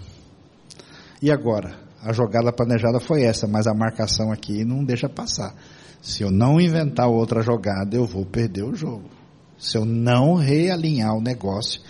[1.21, 1.79] E agora?
[2.01, 5.53] A jogada planejada foi essa, mas a marcação aqui não deixa passar.
[6.01, 9.09] Se eu não inventar outra jogada, eu vou perder o jogo.
[9.57, 11.81] Se eu não realinhar o negócio.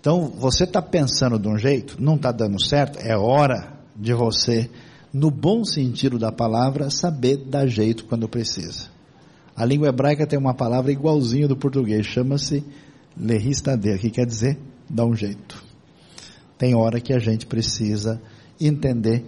[0.00, 4.70] Então, você está pensando de um jeito, não está dando certo, é hora de você
[5.12, 8.88] no bom sentido da palavra, saber dar jeito quando precisa.
[9.56, 12.64] A língua hebraica tem uma palavra igualzinha do português, chama-se
[13.16, 15.62] lerristader, que quer dizer dar um jeito.
[16.56, 18.20] Tem hora que a gente precisa
[18.60, 19.24] entender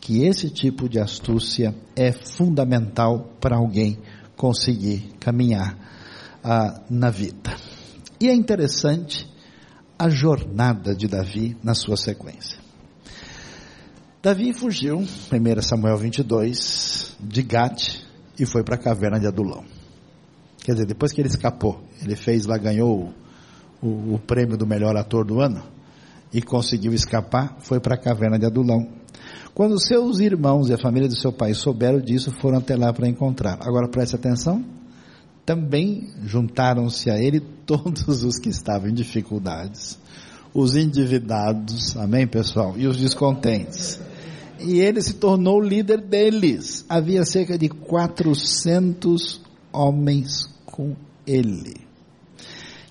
[0.00, 3.98] que esse tipo de astúcia é fundamental para alguém
[4.36, 5.76] conseguir caminhar
[6.42, 7.54] ah, na vida.
[8.20, 9.28] E é interessante
[9.98, 12.58] a jornada de Davi na sua sequência.
[14.22, 18.00] Davi fugiu, 1 Samuel 22, de Gate
[18.38, 19.64] e foi para a caverna de Adulão.
[20.58, 23.14] Quer dizer, depois que ele escapou, ele fez lá, ganhou
[23.80, 25.62] o, o, prêmio do melhor ator do ano
[26.32, 28.88] e conseguiu escapar, foi para a caverna de Adulão.
[29.54, 33.08] Quando seus irmãos e a família do seu pai souberam disso, foram até lá para
[33.08, 33.58] encontrar.
[33.60, 34.62] Agora preste atenção,
[35.46, 39.98] também juntaram-se a ele todos os que estavam em dificuldades,
[40.52, 43.98] os endividados, amém pessoal, e os descontentes
[44.60, 46.84] e ele se tornou o líder deles.
[46.88, 49.40] Havia cerca de 400
[49.72, 50.94] homens com
[51.26, 51.86] ele.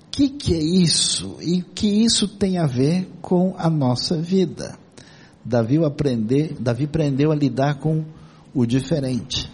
[0.07, 1.37] O que, que é isso?
[1.41, 4.77] E que isso tem a ver com a nossa vida?
[5.43, 5.77] Davi,
[6.59, 8.05] Davi aprendeu a lidar com
[8.53, 9.51] o diferente.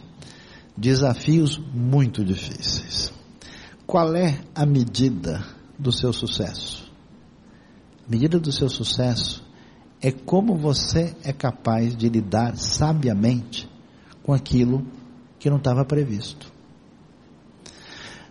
[0.76, 3.14] Desafios muito difíceis.
[3.86, 5.44] Qual é a medida
[5.78, 6.92] do seu sucesso?
[8.08, 9.44] A medida do seu sucesso
[10.02, 13.70] é como você é capaz de lidar sabiamente
[14.24, 14.86] com aquilo
[15.38, 16.52] que não estava previsto.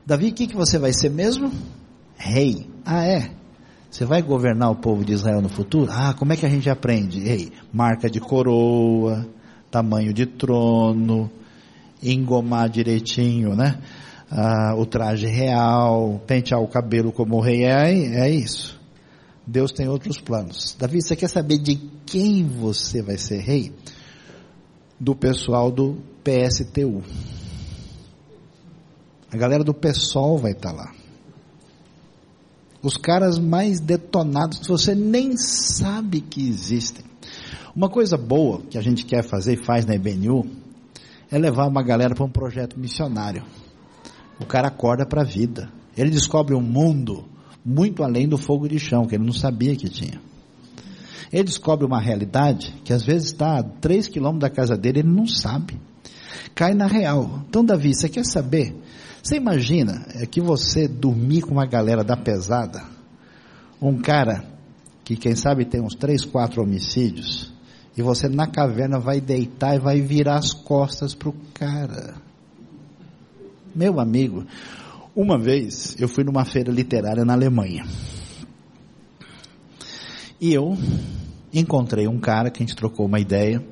[0.04, 1.52] Davi, o que, que você vai ser mesmo?
[2.16, 2.68] Rei.
[2.84, 3.30] Ah, é?
[3.90, 5.90] Você vai governar o povo de Israel no futuro?
[5.92, 7.20] Ah, como é que a gente aprende?
[7.20, 9.26] Rei, marca de coroa,
[9.70, 11.30] tamanho de trono,
[12.02, 13.80] engomar direitinho, né?
[14.30, 18.80] Ah, o traje real, pentear o cabelo como o rei é, é isso.
[19.46, 20.76] Deus tem outros planos.
[20.78, 21.76] Davi, você quer saber de
[22.06, 23.72] quem você vai ser rei?
[24.98, 27.02] Do pessoal do PSTU.
[29.32, 30.92] A galera do PSOL vai estar lá.
[32.82, 37.04] Os caras mais detonados, você nem sabe que existem.
[37.74, 40.59] Uma coisa boa que a gente quer fazer e faz na IBNU
[41.30, 43.44] é levar uma galera para um projeto missionário.
[44.40, 45.70] O cara acorda para a vida.
[45.96, 47.24] Ele descobre um mundo
[47.64, 50.20] muito além do fogo de chão, que ele não sabia que tinha.
[51.32, 55.08] Ele descobre uma realidade que às vezes está a 3 quilômetros da casa dele, ele
[55.08, 55.80] não sabe.
[56.54, 57.44] Cai na real.
[57.48, 58.74] Então, Davi, você quer saber?
[59.22, 62.82] Você imagina é que você dormir com uma galera da pesada,
[63.80, 64.44] um cara
[65.04, 67.52] que quem sabe tem uns 3, 4 homicídios,
[67.96, 72.14] e você na caverna vai deitar e vai virar as costas para o cara.
[73.74, 74.44] Meu amigo,
[75.14, 77.84] uma vez eu fui numa feira literária na Alemanha.
[80.40, 80.76] E eu
[81.52, 83.62] encontrei um cara que a gente trocou uma ideia.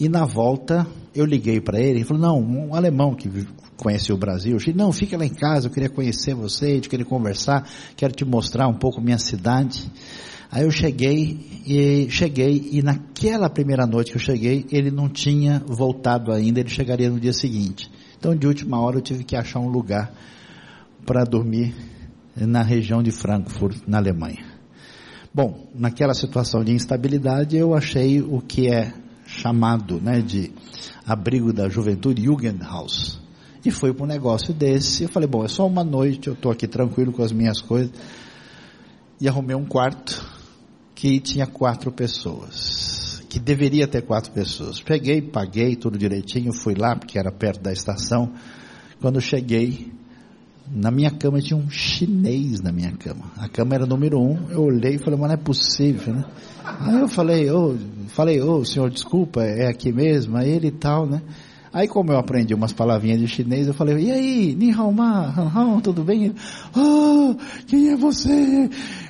[0.00, 3.28] E na volta eu liguei para ele e falou: Não, um alemão que
[3.82, 4.56] conheceu o Brasil.
[4.56, 8.24] Disse, não, fica lá em casa, eu queria conhecer você, eu queria conversar, quero te
[8.24, 9.90] mostrar um pouco minha cidade.
[10.52, 15.62] Aí eu cheguei e cheguei e naquela primeira noite que eu cheguei, ele não tinha
[15.66, 17.90] voltado ainda, ele chegaria no dia seguinte.
[18.18, 20.12] Então de última hora eu tive que achar um lugar
[21.06, 21.74] para dormir
[22.36, 24.44] na região de Frankfurt, na Alemanha.
[25.32, 28.92] Bom, naquela situação de instabilidade, eu achei o que é
[29.26, 30.52] chamado, né, de
[31.06, 33.18] abrigo da juventude, Jugendhaus.
[33.64, 35.04] E foi para um negócio desse.
[35.04, 37.90] Eu falei, bom, é só uma noite, eu estou aqui tranquilo com as minhas coisas.
[39.18, 40.41] E arrumei um quarto
[41.02, 43.20] que tinha quatro pessoas.
[43.28, 44.80] Que deveria ter quatro pessoas.
[44.80, 48.32] Peguei, paguei tudo direitinho, fui lá, porque era perto da estação.
[49.00, 49.90] Quando cheguei,
[50.70, 53.32] na minha cama tinha um chinês na minha cama.
[53.36, 54.48] A cama era número um.
[54.48, 56.24] Eu olhei e falei, mas não é possível, né?
[56.64, 60.36] Aí eu falei, ô, oh, falei, ô, oh, senhor, desculpa, é aqui mesmo?
[60.36, 61.20] Aí ele e tal, né?
[61.72, 65.28] Aí como eu aprendi umas palavrinhas de chinês, eu falei, e aí, Ni Hao Ma,
[65.28, 66.24] Hao, tudo bem?
[66.24, 66.34] Ele,
[66.76, 67.34] oh,
[67.66, 68.68] quem é você?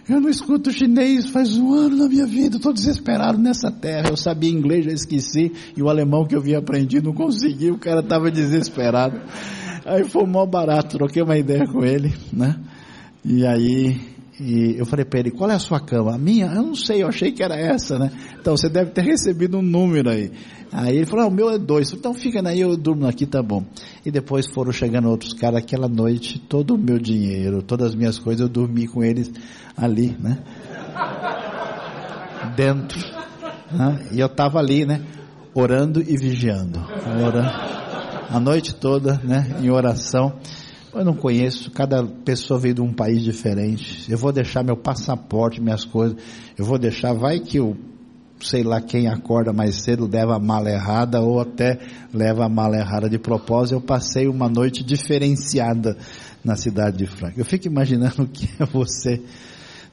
[0.09, 4.11] Eu não escuto chinês faz um ano na minha vida, estou desesperado nessa terra.
[4.11, 7.79] Eu sabia inglês, já esqueci, e o alemão que eu havia aprendido não consegui, o
[7.79, 9.21] cara estava desesperado.
[9.85, 12.57] Aí foi mó barato, troquei uma ideia com ele, né?
[13.25, 16.15] E aí e eu falei para ele, qual é a sua cama?
[16.15, 16.47] A minha?
[16.47, 18.11] Eu não sei, eu achei que era essa, né?
[18.41, 20.33] Então você deve ter recebido um número aí.
[20.73, 21.93] Aí ele falou, ah, o meu é dois.
[21.93, 23.63] Então fica aí, eu durmo aqui, tá bom.
[24.07, 28.19] E depois foram chegando outros caras, aquela noite, todo o meu dinheiro, todas as minhas
[28.19, 29.31] coisas, eu dormi com eles
[29.77, 30.39] ali, né?
[32.57, 33.01] Dentro.
[33.71, 34.09] Né?
[34.13, 35.03] E eu estava ali, né?
[35.55, 36.81] Orando e vigiando.
[37.23, 37.51] Orando.
[38.31, 39.59] A noite toda, né?
[39.61, 40.33] Em oração.
[40.95, 44.11] Eu não conheço, cada pessoa veio de um país diferente.
[44.11, 46.19] Eu vou deixar meu passaporte, minhas coisas.
[46.57, 47.75] Eu vou deixar, vai que eu,
[48.43, 51.79] sei lá quem acorda mais cedo, leva a mala errada ou até
[52.13, 53.77] leva a mala errada de propósito.
[53.77, 55.97] Eu passei uma noite diferenciada
[56.45, 57.41] na cidade de Franca.
[57.41, 59.23] Eu fico imaginando o que é você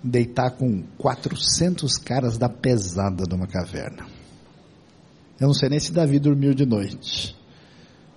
[0.04, 4.06] deitar com 400 caras da pesada de uma caverna.
[5.40, 7.39] Eu não sei nem se Davi dormiu de noite.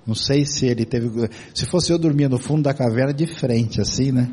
[0.06, 1.08] Não sei se ele teve.
[1.54, 4.30] Se fosse eu dormir no fundo da caverna de frente, assim, né?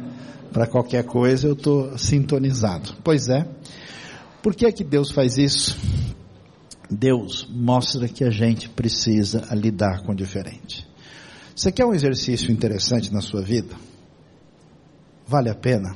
[0.52, 2.96] Para qualquer coisa eu estou sintonizado.
[3.04, 3.48] Pois é.
[4.42, 5.78] Por que é que Deus faz isso?
[6.90, 10.88] Deus mostra que a gente precisa lidar com o diferente.
[11.56, 13.76] Você quer um exercício interessante na sua vida?
[15.28, 15.96] Vale a pena?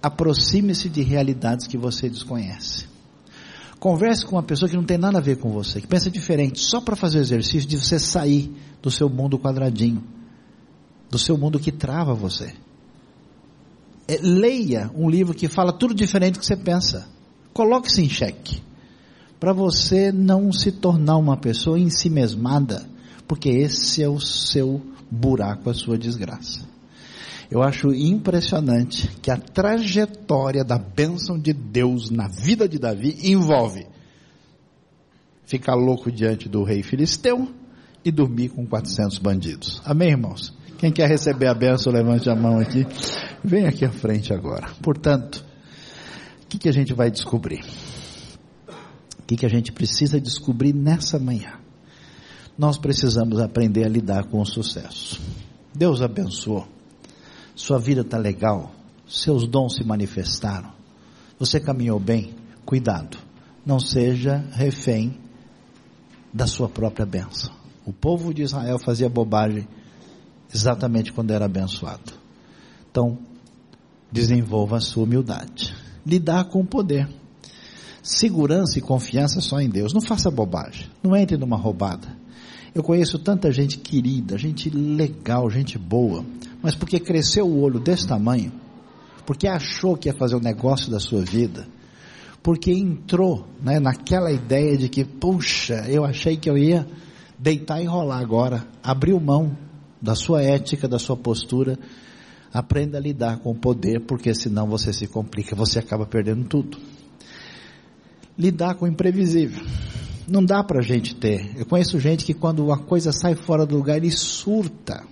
[0.00, 2.91] Aproxime-se de realidades que você desconhece.
[3.82, 6.60] Converse com uma pessoa que não tem nada a ver com você, que pensa diferente,
[6.60, 10.04] só para fazer o exercício de você sair do seu mundo quadradinho,
[11.10, 12.54] do seu mundo que trava você.
[14.06, 17.08] É, leia um livro que fala tudo diferente do que você pensa.
[17.52, 18.62] Coloque-se em xeque,
[19.40, 22.88] para você não se tornar uma pessoa em si mesmada,
[23.26, 24.80] porque esse é o seu
[25.10, 26.71] buraco, a sua desgraça.
[27.52, 33.86] Eu acho impressionante que a trajetória da bênção de Deus na vida de Davi envolve
[35.44, 37.46] ficar louco diante do rei filisteu
[38.02, 39.82] e dormir com 400 bandidos.
[39.84, 40.56] Amém, irmãos?
[40.78, 42.86] Quem quer receber a bênção, levante a mão aqui.
[43.44, 44.70] Vem aqui à frente agora.
[44.80, 45.44] Portanto,
[46.44, 47.62] o que, que a gente vai descobrir?
[49.18, 51.52] O que, que a gente precisa descobrir nessa manhã?
[52.56, 55.20] Nós precisamos aprender a lidar com o sucesso.
[55.74, 56.66] Deus abençoou
[57.54, 58.72] sua vida está legal,
[59.06, 60.72] seus dons se manifestaram,
[61.38, 62.34] você caminhou bem,
[62.64, 63.18] cuidado,
[63.64, 65.18] não seja refém
[66.32, 67.52] da sua própria bênção.
[67.84, 69.66] O povo de Israel fazia bobagem
[70.54, 72.12] exatamente quando era abençoado.
[72.90, 73.18] Então,
[74.10, 75.74] desenvolva a sua humildade.
[76.06, 77.08] Lidar com o poder.
[78.02, 79.92] Segurança e confiança só em Deus.
[79.92, 80.88] Não faça bobagem.
[81.02, 82.16] Não entre numa roubada.
[82.74, 86.24] Eu conheço tanta gente querida, gente legal, gente boa,
[86.62, 88.52] mas porque cresceu o olho desse tamanho,
[89.26, 91.66] porque achou que ia fazer o negócio da sua vida,
[92.42, 96.86] porque entrou né, naquela ideia de que, puxa, eu achei que eu ia
[97.38, 99.56] deitar e rolar agora, abriu mão
[100.00, 101.78] da sua ética, da sua postura,
[102.52, 106.78] aprenda a lidar com o poder, porque senão você se complica, você acaba perdendo tudo.
[108.38, 109.64] Lidar com o imprevisível.
[110.28, 111.52] Não dá para a gente ter.
[111.56, 115.04] Eu conheço gente que quando uma coisa sai fora do lugar, ele surta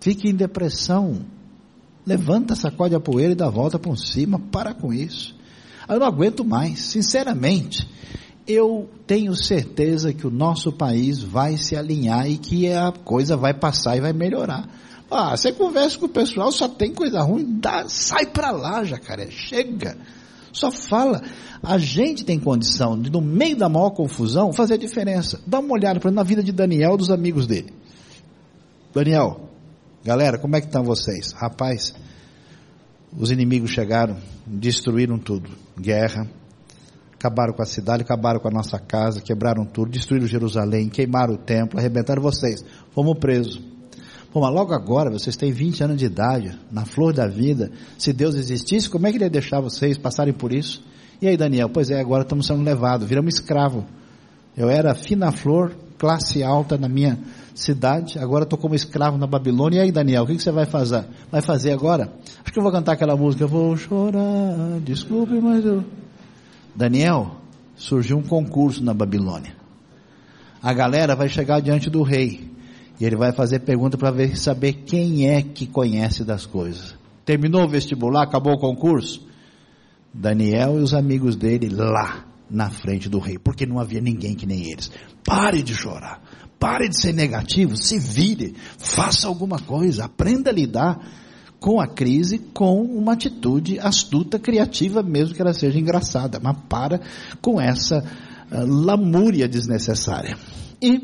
[0.00, 1.20] fique em depressão.
[2.06, 4.38] Levanta, sacode a poeira e dá a volta por cima.
[4.38, 5.34] Para com isso.
[5.88, 7.88] Eu não aguento mais, sinceramente.
[8.46, 13.52] Eu tenho certeza que o nosso país vai se alinhar e que a coisa vai
[13.52, 14.68] passar e vai melhorar.
[15.10, 19.30] Ah, você conversa com o pessoal, só tem coisa ruim, dá, sai para lá, jacaré,
[19.30, 19.96] chega.
[20.52, 21.22] Só fala.
[21.62, 25.40] A gente tem condição de, no meio da maior confusão, fazer a diferença.
[25.46, 27.72] Dá uma olhada para na vida de Daniel dos amigos dele.
[28.94, 29.45] Daniel,
[30.06, 31.32] Galera, como é que estão vocês?
[31.32, 31.92] Rapaz,
[33.18, 35.50] os inimigos chegaram, destruíram tudo.
[35.76, 36.30] Guerra,
[37.14, 41.36] acabaram com a cidade, acabaram com a nossa casa, quebraram tudo, destruíram Jerusalém, queimaram o
[41.36, 42.64] templo, arrebentaram vocês.
[42.92, 43.60] Fomos presos.
[44.32, 47.72] Pô, mas logo agora, vocês têm 20 anos de idade, na flor da vida.
[47.98, 50.84] Se Deus existisse, como é que ele ia deixar vocês passarem por isso?
[51.20, 51.68] E aí, Daniel?
[51.68, 53.84] Pois é, agora estamos sendo levados, viramos escravo.
[54.56, 57.18] Eu era fina flor, classe alta na minha
[57.56, 59.78] cidade, agora estou como escravo na Babilônia.
[59.78, 61.04] E aí, Daniel, o que, que, você vai fazer?
[61.30, 62.12] Vai fazer agora?
[62.44, 65.82] Acho que eu vou cantar aquela música, vou chorar, desculpe, mas eu...
[66.74, 67.36] Daniel,
[67.74, 69.56] surgiu um concurso na Babilônia.
[70.62, 72.50] A galera vai chegar diante do rei,
[73.00, 76.94] e ele vai fazer pergunta para ver saber quem é que conhece das coisas.
[77.24, 79.26] Terminou o vestibular, acabou o concurso?
[80.12, 84.46] Daniel e os amigos dele lá na frente do rei, porque não havia ninguém que
[84.46, 84.90] nem eles.
[85.24, 86.22] Pare de chorar,
[86.58, 90.98] pare de ser negativo, se vire, faça alguma coisa, aprenda a lidar
[91.58, 97.00] com a crise com uma atitude astuta, criativa, mesmo que ela seja engraçada, mas para
[97.40, 100.36] com essa uh, lamúria desnecessária.
[100.80, 101.00] E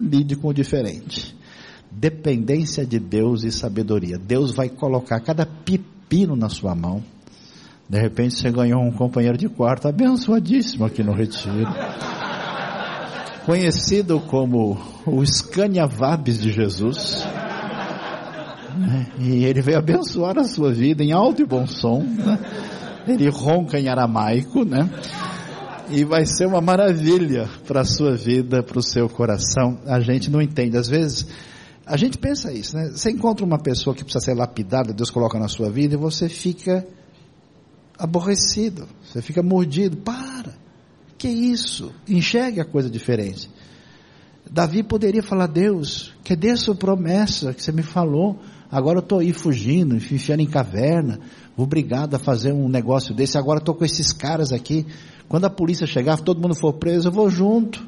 [0.00, 1.34] lide com o diferente.
[1.90, 4.18] Dependência de Deus e sabedoria.
[4.18, 7.02] Deus vai colocar cada pepino na sua mão
[7.88, 11.68] de repente você ganhou um companheiro de quarto abençoadíssimo aqui no Retiro.
[13.46, 14.76] Conhecido como
[15.06, 17.24] o Scania Vabes de Jesus.
[18.76, 19.06] Né?
[19.20, 22.02] E ele veio abençoar a sua vida em alto e bom som.
[22.02, 22.40] Né?
[23.06, 24.90] Ele ronca em aramaico, né?
[25.88, 29.78] E vai ser uma maravilha para a sua vida, para o seu coração.
[29.86, 30.76] A gente não entende.
[30.76, 31.28] Às vezes,
[31.86, 32.90] a gente pensa isso, né?
[32.90, 36.28] Você encontra uma pessoa que precisa ser lapidada, Deus coloca na sua vida, e você
[36.28, 36.84] fica
[37.96, 39.98] aborrecido, você fica mordido.
[39.98, 40.25] Para!
[41.18, 41.92] Que isso?
[42.08, 43.50] Enxergue a coisa diferente.
[44.50, 48.38] Davi poderia falar: Deus, cadê a sua promessa que você me falou?
[48.70, 51.20] Agora eu estou aí fugindo, enfiando em caverna,
[51.56, 53.38] obrigado a fazer um negócio desse.
[53.38, 54.86] Agora estou com esses caras aqui.
[55.28, 57.86] Quando a polícia chegar, todo mundo for preso, eu vou junto.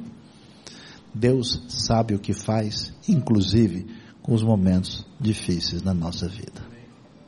[1.12, 3.86] Deus sabe o que faz, inclusive
[4.22, 6.60] com os momentos difíceis na nossa vida.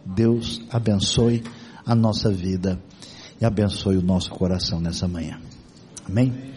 [0.04, 1.42] Deus abençoe
[1.84, 2.80] a nossa vida
[3.40, 5.40] e abençoe o nosso coração nessa manhã.
[6.10, 6.50] Amém?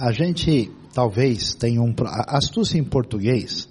[0.00, 1.94] a gente talvez tenha um.
[2.26, 3.68] Astúcia em português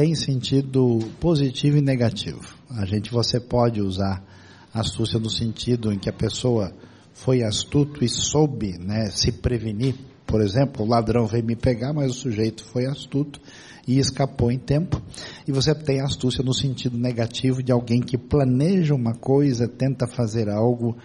[0.00, 2.40] tem sentido positivo e negativo.
[2.70, 4.24] A gente, você pode usar
[4.72, 6.72] astúcia no sentido em que a pessoa
[7.12, 9.94] foi astuto e soube né, se prevenir.
[10.26, 13.38] Por exemplo, o ladrão veio me pegar, mas o sujeito foi astuto
[13.86, 15.02] e escapou em tempo.
[15.46, 20.48] E você tem astúcia no sentido negativo de alguém que planeja uma coisa, tenta fazer
[20.48, 20.96] algo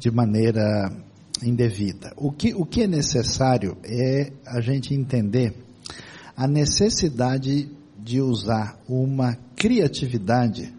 [0.00, 0.90] de maneira
[1.44, 2.12] indevida.
[2.16, 5.54] O que, o que é necessário é a gente entender
[6.36, 7.70] a necessidade
[8.02, 10.74] de usar uma criatividade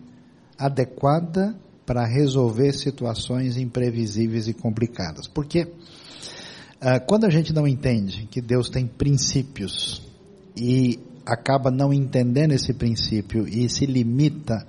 [0.57, 1.55] adequada
[1.85, 5.27] para resolver situações imprevisíveis e complicadas.
[5.27, 10.01] Porque uh, quando a gente não entende que Deus tem princípios
[10.55, 14.65] e acaba não entendendo esse princípio e se limita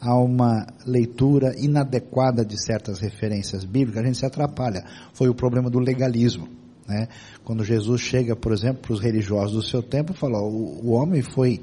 [0.00, 4.84] a uma leitura inadequada de certas referências bíblicas, a gente se atrapalha.
[5.12, 6.48] Foi o problema do legalismo.
[6.86, 7.08] Né?
[7.44, 11.20] Quando Jesus chega, por exemplo, para os religiosos do seu tempo, fala: o, o homem
[11.20, 11.60] foi,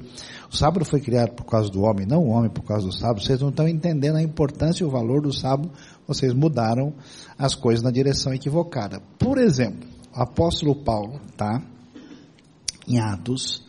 [0.52, 3.22] o sábado foi criado por causa do homem, não o homem por causa do sábado.
[3.22, 5.70] Vocês não estão entendendo a importância e o valor do sábado.
[6.06, 6.92] Vocês mudaram
[7.38, 9.00] as coisas na direção equivocada.
[9.18, 11.62] Por exemplo, o apóstolo Paulo está
[12.86, 13.64] em Atos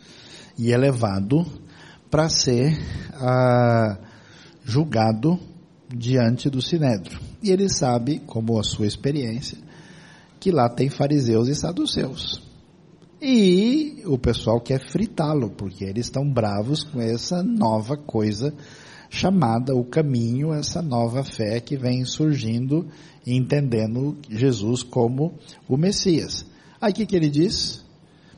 [0.58, 1.44] e é levado
[2.10, 2.78] para ser
[3.14, 3.98] ah,
[4.62, 5.38] julgado
[5.88, 7.18] diante do sinédrio.
[7.42, 9.58] E ele sabe, como a sua experiência,
[10.46, 12.40] que lá tem fariseus e saduceus.
[13.20, 18.54] E o pessoal quer fritá-lo, porque eles estão bravos com essa nova coisa
[19.10, 22.86] chamada o caminho, essa nova fé que vem surgindo
[23.26, 25.34] entendendo Jesus como
[25.68, 26.46] o Messias.
[26.80, 27.84] Aí o que, que ele diz?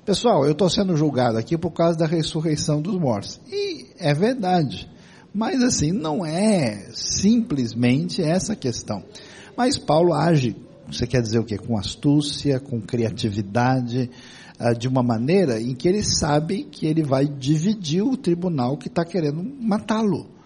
[0.07, 3.39] Pessoal, eu estou sendo julgado aqui por causa da ressurreição dos mortos.
[3.53, 4.89] E é verdade.
[5.35, 9.05] Mas assim, não é simplesmente essa questão.
[9.55, 10.57] Mas Paulo age,
[10.91, 11.57] você quer dizer o quê?
[11.59, 14.11] Com astúcia, com criatividade,
[14.59, 18.89] uh, de uma maneira em que ele sabe que ele vai dividir o tribunal que
[18.89, 20.39] está querendo matá-lo.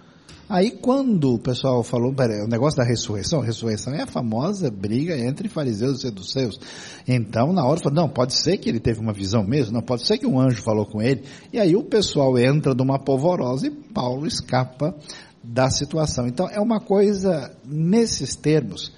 [0.49, 5.17] Aí quando o pessoal falou, peraí, o negócio da ressurreição, ressurreição é a famosa briga
[5.17, 6.61] entre fariseus e seduceus.
[7.09, 10.07] Então, na hora, falou, não, pode ser que ele teve uma visão mesmo, não, pode
[10.07, 11.23] ser que um anjo falou com ele.
[11.53, 14.95] E aí o pessoal entra numa polvorosa e Paulo escapa
[15.43, 16.27] da situação.
[16.27, 18.93] Então, é uma coisa, nesses termos,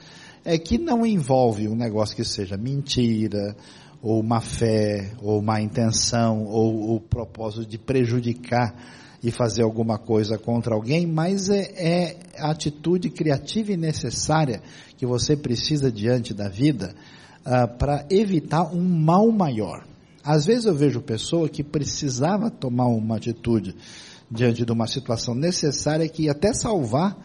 [0.44, 3.56] é que não envolve um negócio que seja mentira,
[4.02, 8.74] ou má fé, ou má intenção, ou o propósito de prejudicar
[9.22, 14.60] e fazer alguma coisa contra alguém, mas é, é a atitude criativa e necessária
[14.98, 16.94] que você precisa diante da vida
[17.40, 19.86] uh, para evitar um mal maior.
[20.22, 23.74] Às vezes eu vejo pessoa que precisava tomar uma atitude
[24.30, 27.16] diante de uma situação necessária que até salvar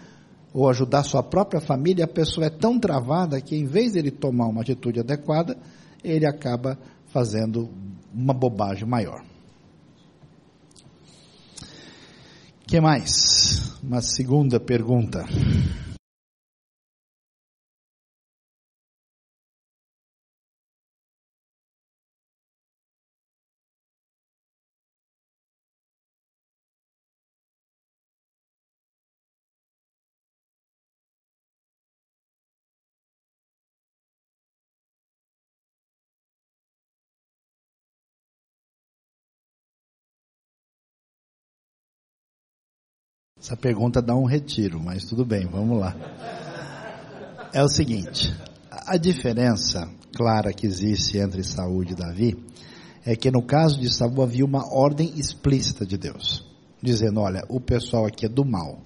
[0.54, 4.12] ou ajudar sua própria família, a pessoa é tão travada que em vez de ele
[4.12, 5.58] tomar uma atitude adequada,
[6.04, 6.78] ele acaba
[7.08, 7.70] fazendo
[8.14, 9.24] uma bobagem maior.
[12.70, 13.80] que mais?
[13.82, 15.26] Uma segunda pergunta.
[43.50, 45.96] Essa pergunta dá um retiro, mas tudo bem, vamos lá.
[47.52, 48.32] É o seguinte,
[48.70, 52.38] a diferença clara que existe entre Saúl e Davi
[53.04, 56.46] é que no caso de Saúl havia uma ordem explícita de Deus,
[56.80, 58.82] dizendo, olha, o pessoal aqui é do mal.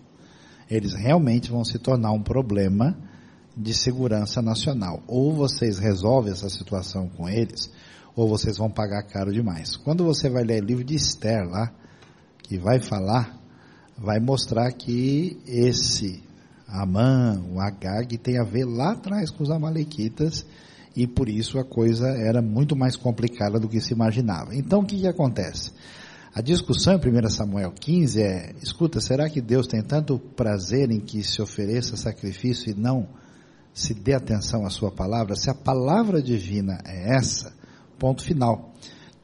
[0.72, 2.98] Eles realmente vão se tornar um problema
[3.58, 5.04] de segurança nacional.
[5.08, 7.70] Ou vocês resolvem essa situação com eles,
[8.16, 9.76] ou vocês vão pagar caro demais.
[9.76, 11.70] Quando você vai ler o livro de Esther lá,
[12.42, 13.43] que vai falar
[13.98, 16.24] vai mostrar que esse
[16.68, 20.46] Amã, o Agag, tem a ver lá atrás com os Amalequitas
[20.96, 24.56] e por isso a coisa era muito mais complicada do que se imaginava.
[24.56, 25.72] Então o que, que acontece?
[26.34, 31.00] A discussão em 1 Samuel 15 é: escuta, será que Deus tem tanto prazer em
[31.00, 33.08] que se ofereça sacrifício e não
[33.72, 35.36] se dê atenção à sua palavra?
[35.36, 37.54] Se a palavra divina é essa,
[38.00, 38.74] ponto final.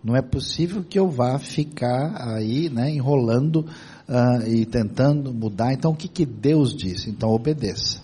[0.03, 3.65] Não é possível que eu vá ficar aí, né, enrolando
[4.10, 5.72] uh, e tentando mudar.
[5.73, 7.10] Então, o que, que Deus disse?
[7.10, 8.02] Então, obedeça.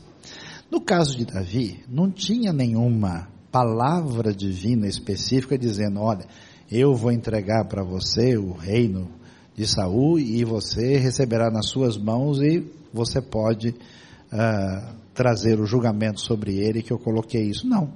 [0.69, 6.25] No caso de Davi, não tinha nenhuma palavra divina específica dizendo: olha,
[6.71, 9.09] eu vou entregar para você o reino
[9.55, 12.63] de Saul e você receberá nas suas mãos e
[12.93, 17.67] você pode uh, trazer o julgamento sobre ele que eu coloquei isso.
[17.67, 17.93] Não.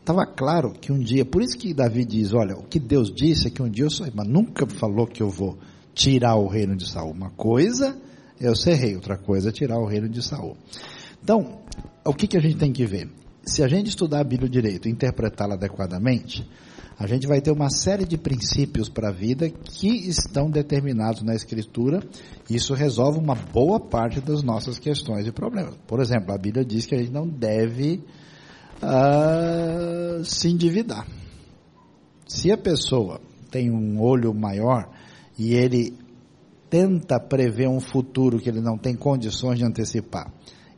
[0.00, 3.48] Estava claro que um dia, por isso que Davi diz, olha, o que Deus disse
[3.48, 5.58] é que um dia eu sou, mas nunca falou que eu vou
[5.96, 7.10] tirar o reino de Saul.
[7.10, 7.96] Uma coisa
[8.38, 10.56] é eu ser rei, outra coisa é tirar o reino de Saul.
[11.24, 11.62] Então,
[12.04, 13.08] o que, que a gente tem que ver?
[13.42, 16.46] Se a gente estudar a Bíblia direito e interpretá-la adequadamente,
[16.98, 21.34] a gente vai ter uma série de princípios para a vida que estão determinados na
[21.34, 22.02] Escritura.
[22.48, 25.76] Isso resolve uma boa parte das nossas questões e problemas.
[25.86, 28.02] Por exemplo, a Bíblia diz que a gente não deve
[28.82, 31.06] uh, se endividar.
[32.26, 33.20] Se a pessoa
[33.50, 34.90] tem um olho maior
[35.38, 35.96] e ele
[36.68, 40.32] tenta prever um futuro que ele não tem condições de antecipar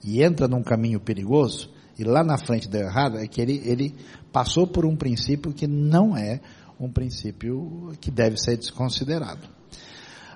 [0.04, 3.94] e entra num caminho perigoso e lá na frente deu errado, é que ele, ele
[4.32, 6.40] passou por um princípio que não é
[6.78, 9.48] um princípio que deve ser desconsiderado.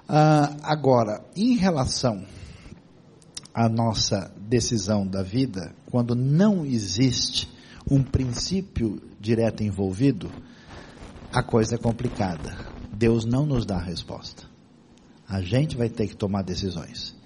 [0.08, 2.24] Ah, agora, em relação
[3.54, 7.48] à nossa decisão da vida, quando não existe
[7.88, 10.30] um princípio direto envolvido,
[11.32, 12.71] a coisa é complicada.
[13.02, 14.44] Deus não nos dá a resposta.
[15.28, 17.16] A gente vai ter que tomar decisões.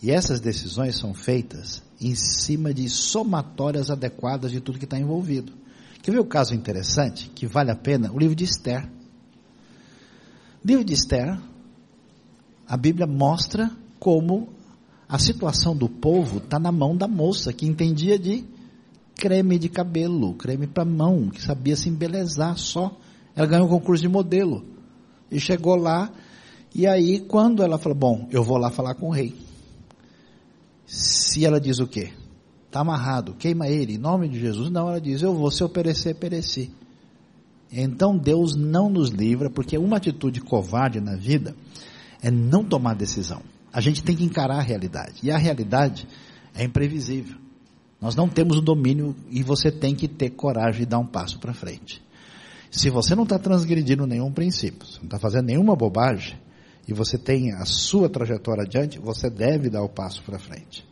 [0.00, 5.52] E essas decisões são feitas em cima de somatórias adequadas de tudo que está envolvido.
[6.00, 8.12] Quer ver o caso interessante, que vale a pena?
[8.12, 8.88] O livro de Esther.
[10.64, 11.36] O livro de Esther,
[12.64, 14.50] a Bíblia mostra como
[15.08, 18.44] a situação do povo está na mão da moça que entendia de
[19.16, 22.96] creme de cabelo, creme para mão, que sabia se embelezar só.
[23.34, 24.73] Ela ganhou um concurso de modelo.
[25.30, 26.12] E chegou lá,
[26.74, 29.34] e aí quando ela falou, bom, eu vou lá falar com o rei.
[30.86, 32.12] Se ela diz o quê?
[32.66, 34.70] Está amarrado, queima ele, em nome de Jesus.
[34.70, 36.70] Não, ela diz, eu vou, se eu perecer, pereci.
[37.70, 41.56] Então Deus não nos livra, porque uma atitude covarde na vida
[42.22, 43.42] é não tomar decisão.
[43.72, 45.14] A gente tem que encarar a realidade.
[45.22, 46.06] E a realidade
[46.54, 47.36] é imprevisível.
[48.00, 51.38] Nós não temos o domínio e você tem que ter coragem de dar um passo
[51.38, 52.02] para frente.
[52.74, 56.36] Se você não está transgredindo nenhum princípio, não está fazendo nenhuma bobagem,
[56.88, 60.84] e você tem a sua trajetória adiante, você deve dar o passo para frente.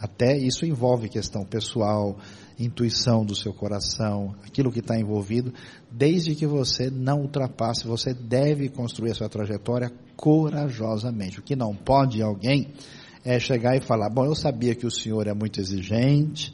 [0.00, 2.18] Até isso envolve questão pessoal,
[2.58, 5.54] intuição do seu coração, aquilo que está envolvido,
[5.88, 11.38] desde que você não ultrapasse, você deve construir a sua trajetória corajosamente.
[11.38, 12.72] O que não pode alguém
[13.24, 16.52] é chegar e falar: Bom, eu sabia que o senhor é muito exigente,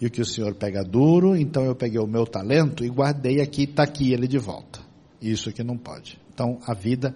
[0.00, 3.40] e o que o senhor pega duro, então eu peguei o meu talento e guardei
[3.40, 4.80] aqui, está aqui ele de volta.
[5.20, 6.18] Isso que não pode.
[6.32, 7.14] Então a vida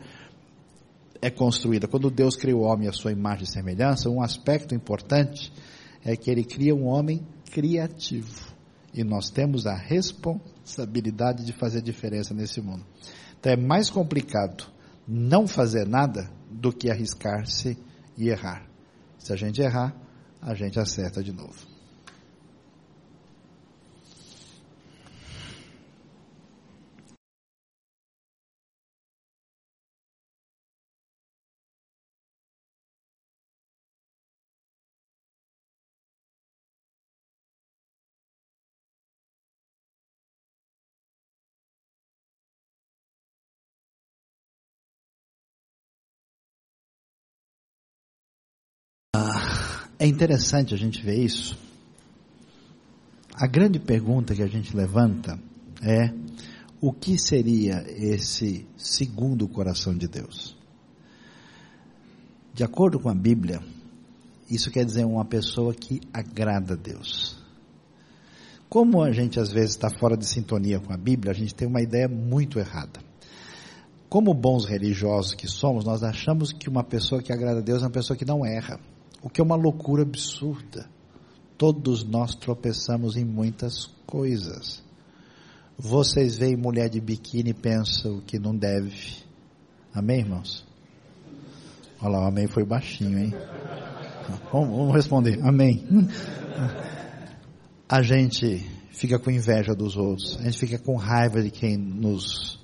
[1.20, 1.86] é construída.
[1.86, 5.52] Quando Deus criou o homem à sua imagem e semelhança, um aspecto importante
[6.02, 8.48] é que ele cria um homem criativo.
[8.94, 12.84] E nós temos a responsabilidade de fazer diferença nesse mundo.
[13.38, 14.64] Então é mais complicado
[15.06, 17.76] não fazer nada do que arriscar-se
[18.16, 18.66] e errar.
[19.18, 19.94] Se a gente errar,
[20.40, 21.69] a gente acerta de novo.
[50.02, 51.58] É interessante a gente ver isso.
[53.34, 55.38] A grande pergunta que a gente levanta
[55.82, 56.10] é:
[56.80, 60.56] o que seria esse segundo coração de Deus?
[62.54, 63.60] De acordo com a Bíblia,
[64.50, 67.38] isso quer dizer uma pessoa que agrada a Deus.
[68.70, 71.68] Como a gente às vezes está fora de sintonia com a Bíblia, a gente tem
[71.68, 73.00] uma ideia muito errada.
[74.08, 77.84] Como bons religiosos que somos, nós achamos que uma pessoa que agrada a Deus é
[77.84, 78.80] uma pessoa que não erra
[79.22, 80.88] o que é uma loucura absurda.
[81.58, 84.82] Todos nós tropeçamos em muitas coisas.
[85.78, 89.22] Vocês veem mulher de biquíni e pensam que não deve.
[89.92, 90.66] Amém, irmãos?
[92.00, 93.34] Olha lá, o amém foi baixinho, hein?
[94.52, 95.38] Vamos, vamos responder.
[95.42, 95.86] Amém.
[97.88, 100.38] A gente fica com inveja dos outros.
[100.38, 102.58] A gente fica com raiva de quem nos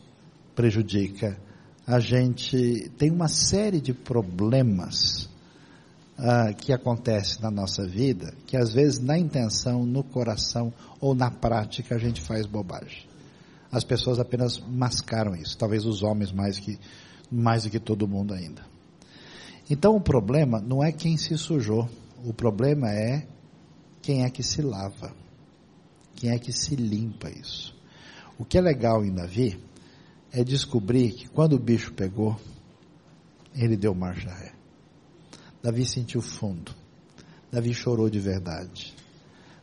[0.55, 1.39] prejudica.
[1.87, 5.29] A gente tem uma série de problemas
[6.19, 11.31] ah, que acontece na nossa vida, que às vezes na intenção, no coração ou na
[11.31, 13.07] prática a gente faz bobagem.
[13.71, 16.79] As pessoas apenas mascaram isso, talvez os homens mais, que,
[17.31, 18.65] mais do que todo mundo ainda.
[19.69, 21.89] Então o problema não é quem se sujou,
[22.25, 23.27] o problema é
[24.01, 25.13] quem é que se lava,
[26.15, 27.77] quem é que se limpa isso.
[28.39, 29.63] O que é legal em Davi
[30.33, 32.39] é descobrir que quando o bicho pegou,
[33.55, 34.56] ele deu marcha ré.
[35.67, 36.73] Davi sentiu fundo.
[37.51, 38.95] Davi chorou de verdade.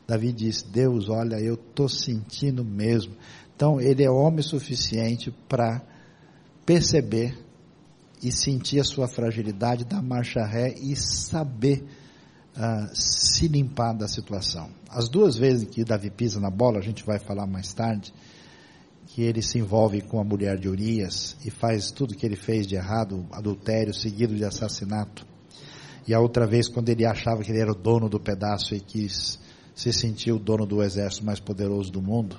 [0.05, 3.15] Davi disse: Deus, olha, eu estou sentindo mesmo.
[3.55, 5.81] Então, ele é homem suficiente para
[6.65, 7.41] perceber
[8.21, 11.85] e sentir a sua fragilidade, dar marcha ré e saber
[12.57, 14.69] uh, se limpar da situação.
[14.89, 18.13] As duas vezes que Davi pisa na bola, a gente vai falar mais tarde,
[19.07, 22.67] que ele se envolve com a mulher de Urias e faz tudo que ele fez
[22.67, 25.31] de errado, adultério seguido de assassinato.
[26.07, 28.79] E a outra vez, quando ele achava que ele era o dono do pedaço e
[28.79, 29.39] quis
[29.73, 32.37] se sentir o dono do exército mais poderoso do mundo,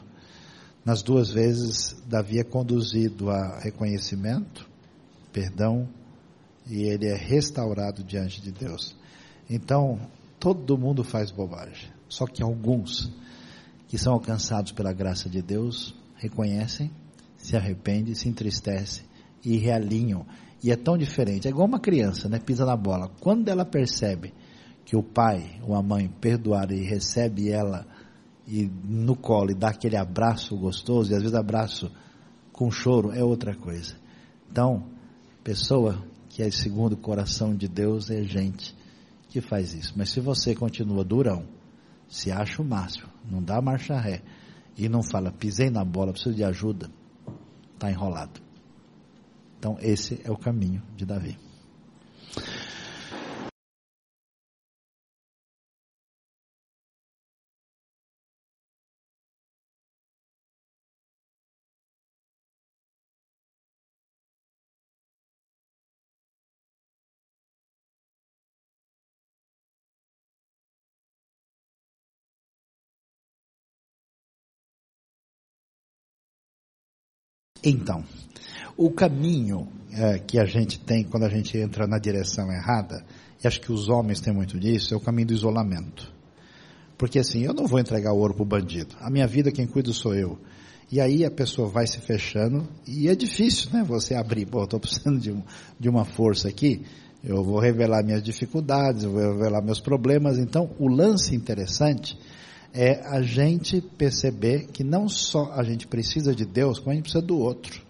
[0.84, 4.68] nas duas vezes, Davi é conduzido a reconhecimento,
[5.32, 5.88] perdão,
[6.68, 8.94] e ele é restaurado diante de Deus.
[9.48, 9.98] Então,
[10.38, 13.10] todo mundo faz bobagem, só que alguns
[13.88, 16.90] que são alcançados pela graça de Deus reconhecem,
[17.38, 19.04] se arrependem, se entristecem
[19.42, 20.26] e realinham
[20.64, 21.46] e é tão diferente.
[21.46, 22.38] É igual uma criança, né?
[22.38, 23.10] Pisa na bola.
[23.20, 24.32] Quando ela percebe
[24.82, 27.86] que o pai ou a mãe perdoaram e recebe ela
[28.48, 31.92] e no colo e dá aquele abraço gostoso, e às vezes abraço
[32.50, 33.94] com choro, é outra coisa.
[34.50, 34.86] Então,
[35.42, 38.74] pessoa que é segundo o coração de Deus é gente
[39.28, 39.92] que faz isso.
[39.96, 41.44] Mas se você continua durão,
[42.08, 44.22] se acha o máximo, não dá marcha ré
[44.78, 46.90] e não fala, pisei na bola, preciso de ajuda,
[47.74, 48.43] está enrolado.
[49.64, 51.38] Então, esse é o caminho de Davi.
[77.64, 78.04] Então,
[78.76, 83.04] o caminho é, que a gente tem quando a gente entra na direção errada,
[83.42, 86.12] e acho que os homens têm muito disso, é o caminho do isolamento.
[86.96, 88.94] Porque assim, eu não vou entregar ouro para o bandido.
[89.00, 90.38] A minha vida quem cuida sou eu.
[90.90, 93.82] E aí a pessoa vai se fechando e é difícil, né?
[93.84, 95.42] Você abrir, pô, estou precisando de, um,
[95.78, 96.82] de uma força aqui,
[97.22, 100.38] eu vou revelar minhas dificuldades, eu vou revelar meus problemas.
[100.38, 102.18] Então, o lance interessante
[102.72, 107.04] é a gente perceber que não só a gente precisa de Deus, como a gente
[107.04, 107.83] precisa do outro.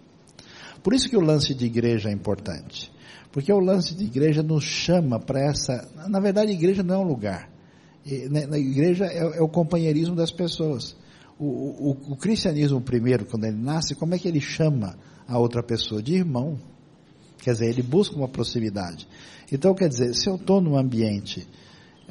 [0.85, 2.91] Por isso que o lance de igreja é importante.
[3.31, 5.89] Porque o lance de igreja nos chama para essa.
[6.07, 7.49] Na verdade, a igreja não é um lugar.
[8.29, 10.95] Na né, igreja é, é o companheirismo das pessoas.
[11.39, 14.95] O, o, o, cristianismo primeiro, quando ele nasce, como é que ele chama
[15.27, 16.03] a outra pessoa?
[16.03, 16.59] De irmão.
[17.39, 19.07] Quer dizer, ele busca uma proximidade.
[19.51, 21.47] Então, quer dizer, se eu estou num ambiente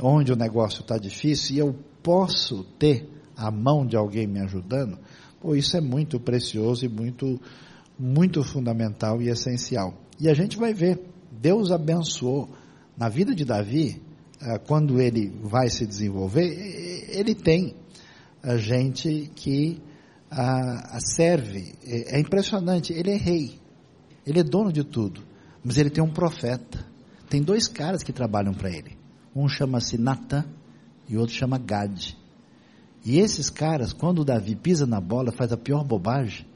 [0.01, 4.99] onde o negócio está difícil e eu posso ter a mão de alguém me ajudando,
[5.41, 7.41] pô, isso é muito precioso e muito,
[7.99, 9.95] muito fundamental e essencial.
[10.19, 11.01] E a gente vai ver,
[11.31, 12.49] Deus abençoou
[12.97, 14.01] na vida de Davi,
[14.41, 16.47] eh, quando ele vai se desenvolver,
[17.09, 17.75] ele tem
[18.43, 19.81] a gente que
[20.31, 21.75] a, a serve.
[21.85, 23.59] É, é impressionante, ele é rei,
[24.27, 25.23] ele é dono de tudo,
[25.65, 26.85] mas ele tem um profeta.
[27.29, 28.97] Tem dois caras que trabalham para ele.
[29.35, 30.45] Um chama-se Natan
[31.09, 32.15] e o outro chama Gad.
[33.05, 36.47] E esses caras, quando o Davi pisa na bola, faz a pior bobagem,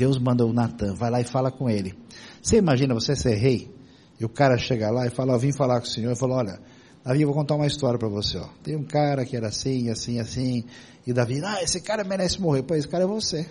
[0.00, 1.94] Deus manda o Natan, vai lá e fala com ele.
[2.40, 3.70] Você imagina você ser rei,
[4.18, 6.38] e o cara chega lá e fala, ó, vim falar com o senhor, e falou,
[6.38, 6.58] olha,
[7.04, 8.48] Davi, eu vou contar uma história para você, ó.
[8.62, 10.64] Tem um cara que era assim, assim, assim,
[11.06, 12.62] e Davi, ah, esse cara merece morrer.
[12.62, 13.46] Pô, esse cara é você.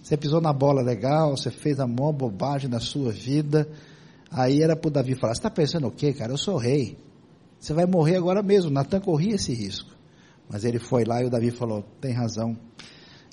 [0.00, 3.68] Você pisou na bola legal, você fez a maior bobagem na sua vida.
[4.30, 6.32] Aí era para o Davi falar, você está pensando o quê, cara?
[6.32, 6.96] Eu sou rei.
[7.58, 8.70] Você vai morrer agora mesmo.
[8.70, 9.90] Natan corria esse risco.
[10.48, 12.56] Mas ele foi lá e o Davi falou: tem razão,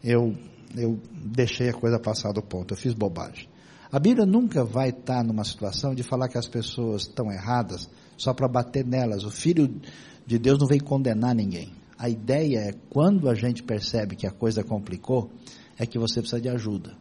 [0.03, 0.33] eu,
[0.75, 3.47] eu deixei a coisa passar do ponto, eu fiz bobagem.
[3.91, 8.33] A Bíblia nunca vai estar numa situação de falar que as pessoas estão erradas só
[8.33, 9.25] para bater nelas.
[9.25, 9.81] O Filho
[10.25, 11.73] de Deus não vem condenar ninguém.
[11.97, 15.29] A ideia é, quando a gente percebe que a coisa complicou,
[15.77, 16.93] é que você precisa de ajuda.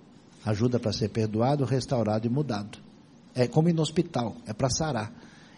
[0.44, 2.78] Ajuda para ser perdoado, restaurado e mudado.
[3.34, 5.12] É como ir no hospital, é para sarar.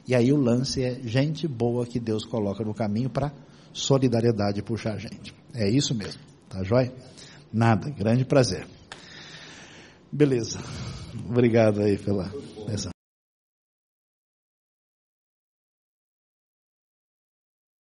[0.07, 3.33] E aí o lance é gente boa que Deus coloca no caminho para
[3.73, 5.35] solidariedade puxar a gente.
[5.55, 6.93] É isso mesmo, tá joia?
[7.53, 8.67] Nada, grande prazer.
[10.11, 10.59] Beleza.
[11.29, 12.31] Obrigado aí pela
[12.69, 12.92] essa.